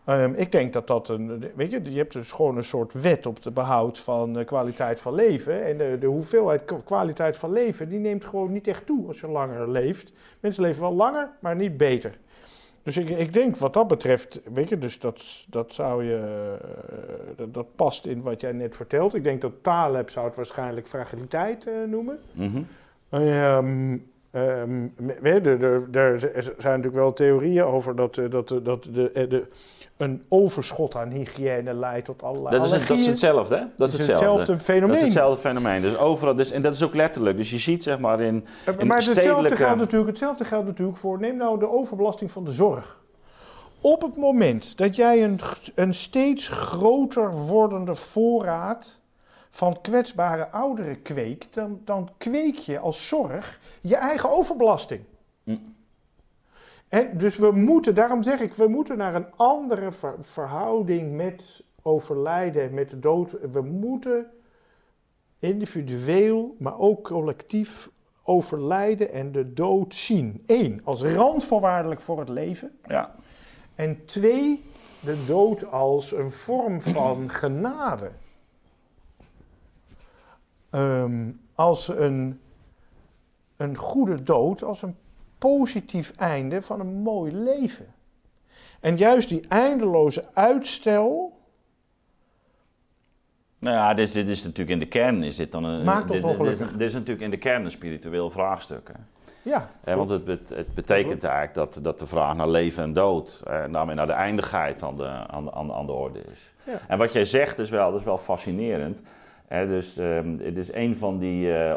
[0.05, 1.51] Ehm, ik denk dat dat een.
[1.55, 5.01] Weet je, je hebt dus gewoon een soort wet op de behoud van de kwaliteit
[5.01, 5.63] van leven.
[5.65, 9.27] En de, de hoeveelheid kwaliteit van leven, die neemt gewoon niet echt toe als je
[9.27, 10.13] langer leeft.
[10.39, 12.17] Mensen leven wel langer, maar niet beter.
[12.85, 16.55] Dus ik, ik denk wat dat betreft, weet je, dus dat, dat zou je,
[17.37, 19.15] eh, dat, past in wat jij net vertelt.
[19.15, 22.19] Ik denk dat Taleb zou het waarschijnlijk fragiliteit uh, noemen.
[22.31, 22.67] Mm -hmm.
[25.93, 29.47] er, zijn natuurlijk wel theorieën over dat, eh, dat, dat de, de,
[29.97, 33.63] een overschot aan hygiëne leidt tot allerlei dat is, dat is hetzelfde, hè?
[33.77, 34.25] Dat is, hetzelfde.
[34.27, 34.87] hetzelfde fenomeen.
[34.87, 35.81] Dat is hetzelfde fenomeen.
[35.81, 37.37] Dus overal, dus, en dat is ook letterlijk.
[37.37, 38.45] Dus je ziet zeg maar in,
[38.79, 42.51] in Maar hetzelfde, geldt natuurlijk, hetzelfde geldt natuurlijk voor, neem nou de overbelasting van de
[42.51, 43.03] zorg.
[43.81, 45.39] Op het moment dat jij een,
[45.75, 48.99] een steeds groter wordende voorraad
[49.49, 55.01] van kwetsbare ouderen kweekt, dan, dan kweek je als zorg je eigen overbelasting.
[55.43, 55.55] Hm.
[56.87, 62.73] En dus we moeten, daarom zeg ik, we moeten naar een andere verhouding met overlijden,
[62.73, 63.35] met de dood.
[63.51, 64.31] We moeten
[65.39, 67.89] individueel, maar ook collectief
[68.23, 70.43] overlijden en de dood zien.
[70.45, 72.79] Eén, als randvoorwaardelijk voor het leven.
[72.87, 73.15] Ja.
[73.75, 74.63] En twee,
[74.99, 78.11] de dood als een vorm van genade.
[80.69, 82.39] Ehm, als een,
[83.57, 84.95] een goede dood, als een
[85.37, 87.93] positief einde van een mooi leven.
[88.79, 91.39] En juist die eindeloze uitstel.
[93.59, 95.83] Nou ja, dit is, dit is natuurlijk in de kern is dit dan een.
[95.83, 98.87] Maakt dit, dit, dit, is natuurlijk in de kern een spiritueel vraagstuk.
[98.93, 98.99] Hè?
[99.51, 99.69] Ja.
[99.83, 103.95] want het, het, betekent eigenlijk dat, dat de vraag naar leven en dood, eh, daarmee
[103.95, 106.51] naar de eindigheid aan de, aan, aan, aan de orde is.
[106.63, 106.79] Ja.
[106.87, 109.01] En wat jij zegt is wel, dat is wel fascinerend
[109.49, 111.75] dus um, het is een van die, uh,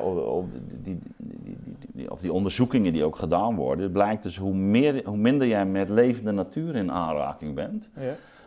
[0.82, 1.56] die, die,
[1.92, 3.84] die, of die onderzoekingen die ook gedaan worden.
[3.84, 7.90] Het blijkt dus hoe, meer, hoe minder jij met levende natuur in aanraking bent.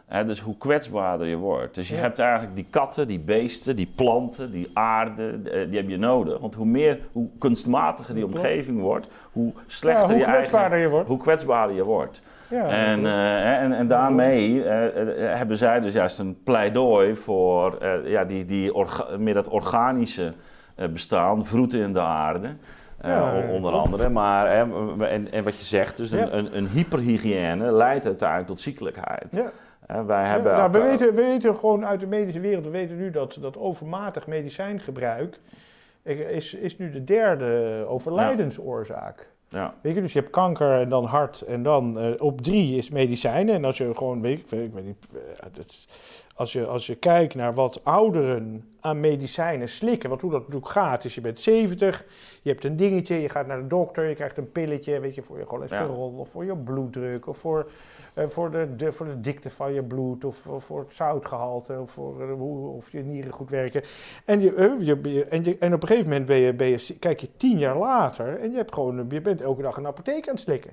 [0.07, 0.23] Ja.
[0.23, 1.75] dus hoe kwetsbaarder je wordt.
[1.75, 5.89] Dus je hebt eigenlijk die katten, die beesten, die planten, die aarde, eh, die heb
[5.89, 6.39] je nodig.
[6.39, 11.07] Want hoe meer, hoe kunstmatiger die omgeving wordt, hoe slechter hoe je kwetsbaarder je wordt.
[11.07, 12.21] Hoe kwetsbaarder je wordt.
[12.51, 14.63] Ja, en, uh, en, en daarmee uh,
[15.37, 18.73] hebben zij dus juist een pleidooi voor uh, ja, die, die
[19.17, 20.33] meer dat organische
[20.91, 22.55] bestaan, vroeten in de aarde.
[22.99, 24.09] Ja, onder andere.
[24.09, 29.43] Maar, en, en wat je zegt, dus een, een, een hyperhygiëne leidt uiteindelijk tot ziekelijkheid.
[30.05, 33.11] Wij hebben nou, we, weten, we weten gewoon uit de medische wereld, we weten nu
[33.11, 35.39] dat, dat overmatig medicijngebruik
[36.03, 39.29] is, is nu de derde overlijdensoorzaak.
[39.51, 39.73] Ja.
[39.81, 42.89] Weet je, dus je hebt kanker en dan hart en dan uh, op drie is
[42.89, 43.55] medicijnen.
[43.55, 45.21] En als je gewoon, weet ik, weet niet, uh,
[46.41, 50.71] als, je, als je kijkt naar wat ouderen aan medicijnen slikken, wat hoe dat natuurlijk
[50.71, 52.05] gaat, is je bent 70,
[52.41, 55.23] je hebt een dingetje, je gaat naar de dokter, je krijgt een pilletje, weet je,
[55.23, 56.17] voor je cholesterol ja.
[56.17, 57.69] of voor je bloeddruk of voor
[58.15, 61.79] uh, voor, de, de, voor de dikte van je bloed of, of voor het zoutgehalte
[61.79, 63.83] of voor uh, hoe of je nieren goed werken.
[64.25, 66.95] En, je, uh, je, en, je, en op een gegeven moment ben je, ben je,
[66.99, 70.27] kijk je tien jaar later en je, hebt gewoon, je bent elke dag een apotheek
[70.27, 70.71] aan het slikken.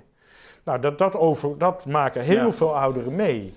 [0.64, 2.52] Nou, dat, dat, over, dat maken heel ja.
[2.52, 3.54] veel ouderen mee.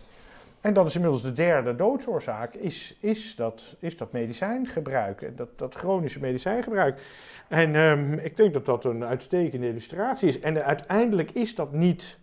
[0.61, 5.75] En dat is inmiddels de derde doodsoorzaak, is, is, dat, is dat medicijngebruik, dat, dat
[5.75, 7.01] chronische medicijngebruik.
[7.47, 10.39] En um, ik denk dat dat een uitstekende illustratie is.
[10.39, 12.19] En uiteindelijk is dat niet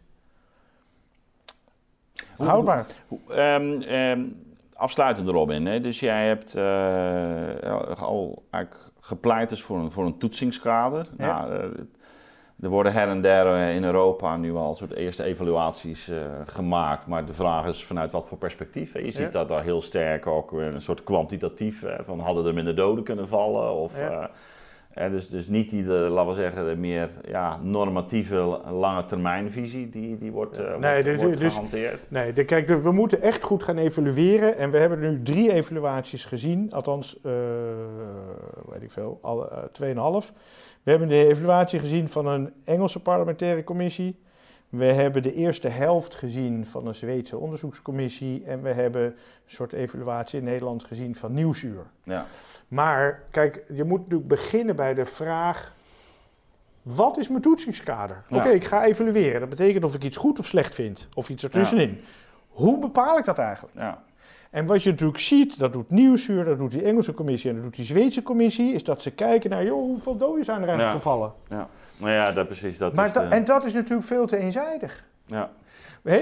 [2.36, 2.86] Houdbaar.
[3.30, 5.80] Um, um, afsluitend Robin, hè?
[5.80, 11.08] dus jij hebt uh, al eigenlijk gepleit dus voor een, voor een toetsingskader.
[11.18, 11.46] Ja.
[11.46, 11.80] Nou, uh,
[12.60, 17.06] er worden her en der eh, in Europa nu al soort eerste evaluaties uh, gemaakt.
[17.06, 18.92] Maar de vraag is vanuit wat voor perspectief.
[18.92, 18.98] Hè?
[18.98, 19.28] Je ziet ja.
[19.28, 23.72] dat daar heel sterk ook een soort kwantitatief van hadden er minder doden kunnen vallen.
[23.72, 25.08] Of, ja.
[25.08, 30.18] dus, dus niet die, de, laten we zeggen, de meer ja, normatieve lange termijnvisie die,
[30.18, 32.06] die wordt, uh, nee, wordt, dus, gehanteerd.
[32.10, 34.56] Nee, de, kijk, we moeten echt goed gaan evalueren.
[34.56, 37.20] En we hebben nu drie evaluaties gezien, althans,
[38.88, 40.32] ik veel, uh, tweeënhalf.
[40.82, 44.18] We hebben de evaluatie gezien van een Engelse parlementaire commissie.
[44.68, 48.44] We hebben de eerste helft gezien van een Zweedse onderzoekscommissie.
[48.44, 49.14] En we hebben een
[49.46, 51.86] soort evaluatie in Nederland gezien van Nieuwsuur.
[52.02, 52.26] Ja.
[52.68, 55.74] Maar kijk, je moet natuurlijk beginnen bij de vraag:
[56.82, 58.24] wat is mijn toetsingskader?
[58.30, 59.40] Oké, ik ga evalueren.
[59.40, 62.00] Dat betekent of ik iets goed of slecht vind, of iets ertussenin.
[62.48, 63.74] Hoe bepaal ik dat eigenlijk?
[63.76, 64.02] Ja.
[64.50, 67.64] En wat je natuurlijk ziet, dat doet Nieuwsuur, dat doet die Engelse commissie en dat
[67.64, 70.96] doet die Zweedse commissie, is dat ze kijken naar, joh, hoeveel doden zijn er eigenlijk
[70.96, 71.32] gevallen?
[71.48, 71.68] Ja,
[71.98, 72.78] nou ja, dat precies.
[72.78, 75.04] Dat maar is, En dat is natuurlijk veel te eenzijdig.
[75.24, 75.50] Ja.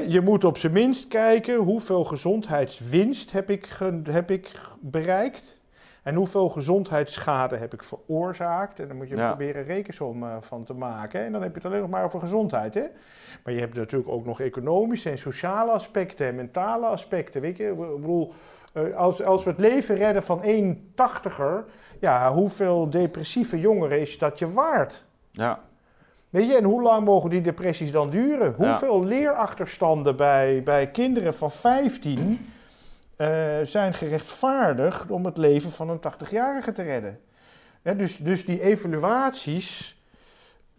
[0.08, 3.78] je moet op zijn minst kijken hoeveel gezondheidswinst heb ik,
[4.10, 5.60] heb ik bereikt.
[6.06, 8.80] En hoeveel gezondheidsschade heb ik veroorzaakt?
[8.80, 9.28] En dan moet je ja.
[9.28, 11.24] proberen rekensom uh, van te maken.
[11.24, 12.74] En dan heb je het alleen nog maar over gezondheid.
[12.74, 12.84] Hè?
[13.44, 17.40] Maar je hebt natuurlijk ook nog economische en sociale aspecten en mentale aspecten.
[17.40, 18.32] Weet je, ik bedoel,
[18.74, 21.64] uh, als, als we het leven redden van één tachtiger,
[22.00, 25.04] ja, hoeveel depressieve jongeren is dat je waard?
[25.32, 25.58] Ja.
[26.30, 28.54] Weet je, en hoe lang mogen die depressies dan duren?
[28.56, 32.38] Hoeveel leerachterstanden bij, bij kinderen van 15
[33.16, 33.28] uh,
[33.62, 37.18] zijn gerechtvaardigd om het leven van een 80-jarige te redden.
[37.82, 40.00] dus, dus die evaluaties,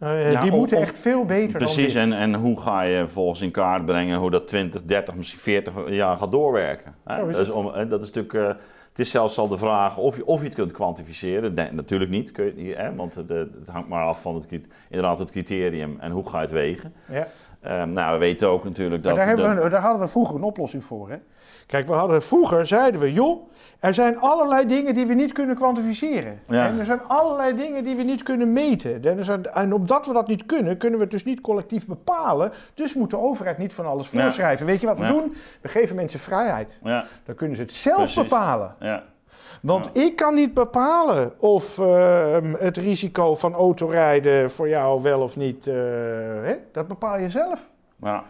[0.00, 3.84] uh, die moeten echt veel beter Precies, en, en hoe ga je volgens in kaart
[3.84, 6.94] brengen hoe dat 20, 30, misschien 40 jaar gaat doorwerken?
[7.04, 7.26] Hè?
[7.32, 8.32] Dus om, dat is natuurlijk...
[8.32, 11.54] Uh, het is zelfs al de vraag of je, of je het kunt kwantificeren.
[11.54, 15.18] Nee, natuurlijk niet, kun je, hè, want het, het, hangt maar af van het, inderdaad
[15.18, 16.92] het criterium en hoe ga je het wegen.
[17.12, 17.26] Ja.
[17.82, 19.16] Um, nou, we weten ook natuurlijk dat...
[19.16, 21.16] daar, we, daar hadden we vroeger een oplossing voor, hè?
[21.68, 23.50] Kijk, we hadden, vroeger zeiden we, joh,
[23.80, 26.40] er zijn allerlei dingen die we niet kunnen kwantificeren.
[26.46, 29.04] En er zijn allerlei dingen die we niet kunnen meten.
[29.04, 32.52] En, en omdat we dat niet kunnen, kunnen we het dus niet collectief bepalen.
[32.74, 34.66] Dus moet de overheid niet van alles voorschrijven.
[34.66, 35.36] Weet je wat we doen?
[35.60, 36.80] We geven mensen vrijheid.
[37.24, 38.74] Dan kunnen ze het zelf bepalen.
[39.62, 45.36] Want ik kan niet bepalen of uh, het risico van autorijden voor jou wel of
[45.36, 45.66] niet.
[45.66, 45.74] Uh,
[46.42, 46.56] hè?
[46.72, 47.68] Dat bepaal je zelf.
[48.02, 48.24] Ja.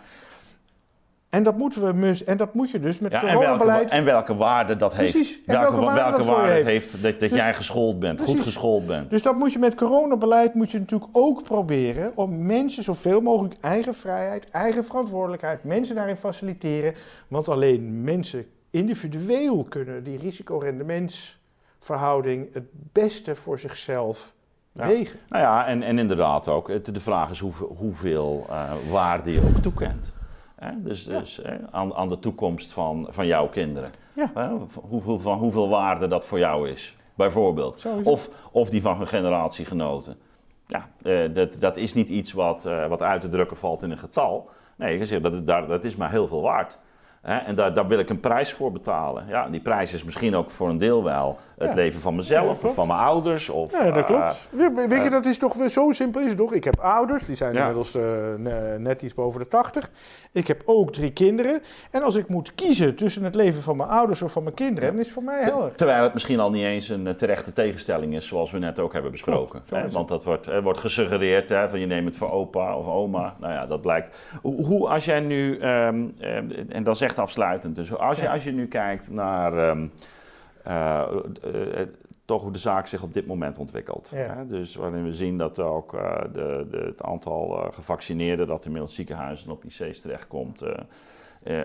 [1.31, 3.51] En dat, moeten we, en dat moet je dus met ja, coronabeleid...
[3.59, 5.13] En welke, en welke waarde dat heeft.
[5.13, 5.41] Precies.
[5.47, 6.67] welke, welke waarde, welke waarde heeft.
[6.67, 9.11] heeft dat, dat dus, jij geschoold bent, goed geschoold bent.
[9.11, 12.13] Dus dat moet je met coronabeleid moet je natuurlijk ook proberen...
[12.15, 15.65] om mensen zoveel mogelijk eigen vrijheid, eigen verantwoordelijkheid...
[15.65, 16.95] mensen daarin faciliteren.
[17.29, 22.49] Want alleen mensen individueel kunnen die risico-rendementsverhouding...
[22.53, 24.35] het beste voor zichzelf
[24.73, 25.21] wegen.
[25.29, 26.85] Nou ja, en, en inderdaad ook.
[26.95, 30.17] De vraag is hoeveel, hoeveel uh, waarde je ook toekent.
[30.59, 30.83] Hè?
[30.83, 31.41] Dus, dus
[31.71, 33.93] aan, aan, de toekomst van, van jouw kinderen.
[34.15, 34.59] Ja.
[34.89, 37.87] Hoeveel, van hoeveel waarde dat voor jou is, bijvoorbeeld.
[38.03, 40.17] Of, of die van hun generatiegenoten.
[40.67, 43.91] Ja, eh, dat, dat is niet iets wat, uh, wat uit te drukken valt in
[43.91, 44.51] een getal.
[44.77, 46.79] Nee, ik zeg, dat, dat, dat is maar heel veel waard.
[47.23, 49.27] En daar, daar, wil ik een prijs voor betalen.
[49.29, 52.75] Ja, die prijs is misschien ook voor een deel wel het leven van mezelf of
[52.75, 53.49] van mijn ouders.
[53.49, 54.49] Of, ja, dat klopt.
[54.51, 56.53] Uh, Weet je, eh, dat is toch zo simpel is het toch?
[56.53, 58.03] Ik heb ouders, die zijn inmiddels uh,
[58.79, 59.91] net iets boven de 80.
[60.33, 61.63] Ik heb ook drie kinderen.
[61.91, 64.91] En als ik moet kiezen tussen het leven van mijn ouders of van mijn kinderen,
[64.91, 65.75] dan is het voor mij helder.
[65.75, 69.11] Terwijl het misschien al niet eens een terechte tegenstelling is, zoals we net ook hebben
[69.11, 69.63] besproken.
[69.69, 69.91] Hè?
[69.91, 73.35] Want dat wordt, wordt gesuggereerd hè, van je neemt het voor opa of oma.
[73.41, 74.17] Nou ja, dat blijkt.
[74.43, 76.15] Hoe, als jij nu, um,
[76.69, 77.77] en dan zegt afsluitend.
[77.77, 79.93] Dus als je, als je nu kijkt naar um,
[80.67, 81.09] uh,
[81.45, 81.81] uh,
[82.25, 84.11] toch hoe de zaak zich op dit moment ontwikkelt.
[84.11, 84.47] Hè?
[84.47, 89.51] Dus waarin we zien dat ook uh, de, de, het aantal gevaccineerden dat inmiddels ziekenhuizen
[89.51, 90.65] op IC's terechtkomt.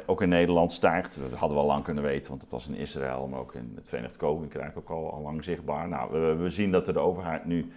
[0.05, 1.19] ook in Nederland stijgt.
[1.29, 3.71] Dat hadden we al lang kunnen weten, want het was in Israël, maar ook in
[3.75, 5.87] het Verenigd Koninkrijk ook al, al lang zichtbaar.
[5.87, 7.71] Nou, we, we zien dat de overheid nu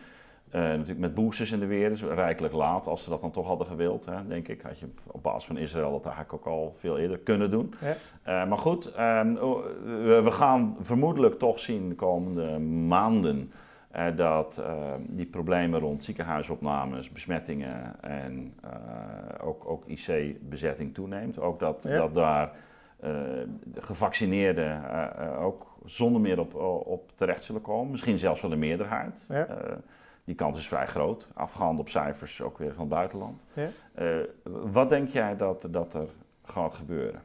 [0.47, 2.87] uh, natuurlijk met boosters in de weer, dus rijkelijk laat.
[2.87, 5.57] Als ze dat dan toch hadden gewild, hè, denk ik, had je op basis van
[5.57, 7.75] Israël dat eigenlijk ook al veel eerder kunnen doen.
[7.81, 8.43] Ja.
[8.43, 9.35] Uh, maar goed, um,
[10.25, 13.53] we, gaan vermoedelijk toch zien de komende maanden
[13.97, 14.63] uh, dat
[14.99, 18.55] die problemen rond ziekenhuisopnames, besmettingen en
[19.43, 21.41] ook, ook IC-bezetting toeneemt.
[21.41, 21.97] Ook dat, ja.
[21.97, 22.53] dat daar
[23.65, 24.91] de gevaccineerden
[25.39, 26.55] ook zonder meer op,
[26.87, 27.91] op terecht zullen komen.
[27.91, 29.27] Misschien zelfs wel de meerderheid.
[29.29, 29.47] Ja.
[30.27, 33.45] Die kans is vrij groot, afgaand op cijfers ook weer van het buitenland.
[33.53, 33.69] Ja.
[33.99, 36.09] Uh, wat denk jij dat, dat er
[36.45, 37.23] gaat gebeuren?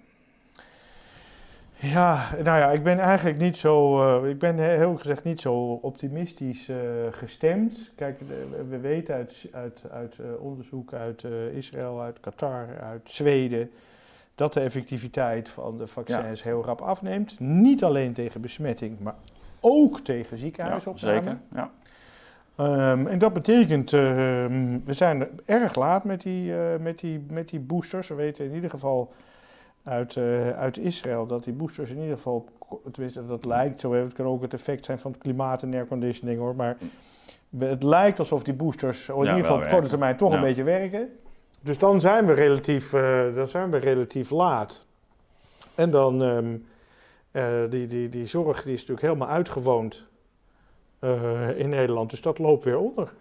[1.74, 5.54] Ja, nou ja, ik ben eigenlijk niet zo, uh, ik ben heel gezegd niet zo
[5.72, 6.78] optimistisch uh,
[7.12, 7.92] gestemd.
[7.96, 8.20] Kijk,
[8.70, 11.24] we weten uit, uit, uit onderzoek uit
[11.54, 13.72] Israël, uit Qatar, uit Zweden,
[14.36, 16.50] dat de effectiviteit van de vaccins ja.
[16.50, 17.40] heel rap afneemt.
[17.40, 19.16] Niet alleen tegen besmetting, maar
[19.60, 21.14] ook tegen ziekenhuisopname.
[21.14, 21.72] Ja, zeker, ja.
[22.56, 27.50] Ehm, en dat betekent, ehm, we zijn erg laat met die, eh, met, die, met
[27.50, 28.08] die boosters.
[28.08, 29.14] We weten in ieder geval
[29.84, 32.46] uit, eh, uit Israël dat die boosters in ieder geval,
[32.92, 36.40] tenminste dat lijkt zo, het kan ook het effect zijn van het klimaat en airconditioning
[36.40, 36.78] hoor, maar
[37.58, 41.10] het lijkt alsof die boosters in ieder geval op korte termijn toch een beetje werken.
[41.62, 44.86] Dus dan zijn we relatief, uh, dan zijn we relatief laat.
[45.76, 46.66] En dan, um,
[47.70, 50.08] die, die, die zorg die is natuurlijk helemaal uitgewoond
[51.02, 52.10] uh, in Nederland.
[52.10, 53.12] Dus dat loopt weer onder.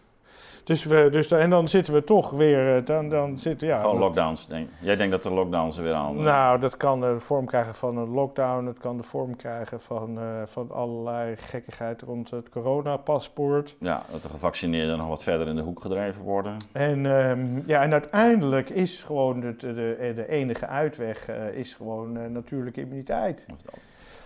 [0.64, 2.76] Dus, we, dus en dan zitten we toch weer.
[2.76, 4.47] Eh, dan, dan zitten, ja, Gewoon lockdowns.
[4.47, 4.68] Denk.
[4.81, 6.22] Jij denkt dat de lockdowns er weer aan.
[6.22, 8.66] Nou, dat kan de vorm krijgen van een lockdown.
[8.66, 13.76] Het kan de vorm krijgen van, uh, van allerlei gekkigheid rond het coronapaspoort.
[13.81, 16.57] Ja, dat de gevaccineerden nog wat verder in de hoek gedreven worden.
[16.72, 22.18] En, um, ja, en uiteindelijk is gewoon de, de, de enige uitweg uh, is gewoon
[22.18, 23.47] uh, natuurlijke immuniteit.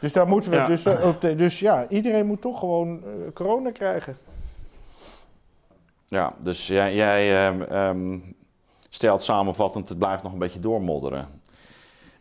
[0.00, 0.56] Dus daar moeten we.
[0.56, 0.66] Ja.
[0.66, 0.82] Dus,
[1.36, 3.02] dus ja, iedereen moet toch gewoon
[3.34, 4.16] corona krijgen.
[6.06, 8.36] Ja, dus jij, jij um, um,
[8.88, 11.28] stelt samenvattend, het blijft nog een beetje doormodderen.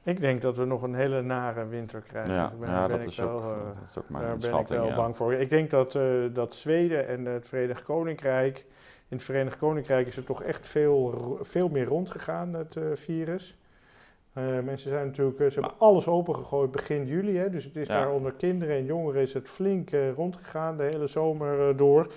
[0.04, 2.34] Ik denk dat we nog een hele nare winter krijgen.
[2.34, 4.36] Ja, ben, ja ben dat, ik is wel, ook, uh, dat is ook mijn daar
[4.38, 4.68] schatting.
[4.68, 4.96] ben ik wel ja.
[4.96, 5.34] bang voor.
[5.34, 6.04] Ik denk dat, uh,
[6.34, 8.66] dat Zweden en het Verenigd Koninkrijk...
[9.08, 13.58] In het Verenigd Koninkrijk is er toch echt veel, veel meer rondgegaan, het uh, virus.
[14.38, 17.38] Uh, mensen zijn natuurlijk, ze hebben alles opengegooid begin juli.
[17.38, 18.00] Hè, dus het is Ja.
[18.00, 22.08] daar onder kinderen en jongeren is het flink uh, rondgegaan de hele zomer uh, door.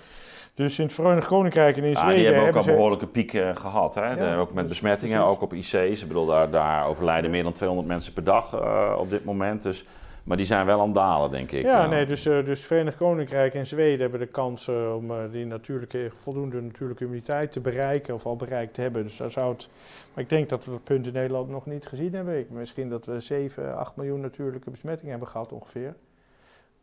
[0.53, 2.71] Dus in het Verenigd Koninkrijk en in Ah, Zweden die hebben ook al ze...
[2.71, 3.95] behoorlijke pieken gehad.
[3.95, 4.05] Hè?
[4.05, 5.35] Ja, De- ook met dus- besmettingen, precies.
[5.35, 5.73] ook op IC's.
[6.01, 9.61] Ik bedoel, daar, daar overlijden meer dan 200 mensen per dag eh, op dit moment.
[9.61, 9.85] Dus,
[10.27, 11.63] maar die zijn wel aan het dalen, denk ik.
[11.63, 15.45] Ja, nee, dus, uh, dus Verenigd Koninkrijk en Zweden hebben de kans uh, om die
[15.45, 19.03] natuurlijke, voldoende natuurlijke immuniteit te bereiken of al bereikt hebben.
[19.03, 19.69] Dus daar zou het.
[20.13, 22.39] Maar ik denk dat we dat punt in Nederland nog niet gezien hebben.
[22.39, 25.95] Ik, misschien dat we 7, 8 miljoen natuurlijke besmettingen hebben gehad ongeveer.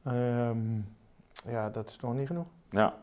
[0.07, 0.87] Um,
[1.49, 2.47] ja, dat is nog niet genoeg.
[2.71, 2.95] Ja.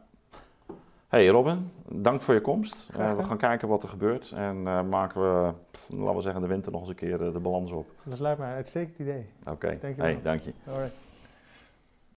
[1.11, 2.91] Hey Robin, dank voor je komst.
[2.97, 4.31] Uh, we gaan kijken wat er gebeurt.
[4.35, 7.33] En uh, maken we, pff, laten we zeggen, de winter nog eens een keer uh,
[7.33, 7.85] de balans op.
[8.03, 9.25] Dat lijkt mij een uitstekend idee.
[9.45, 10.53] Oké, Dank je hey, dank je.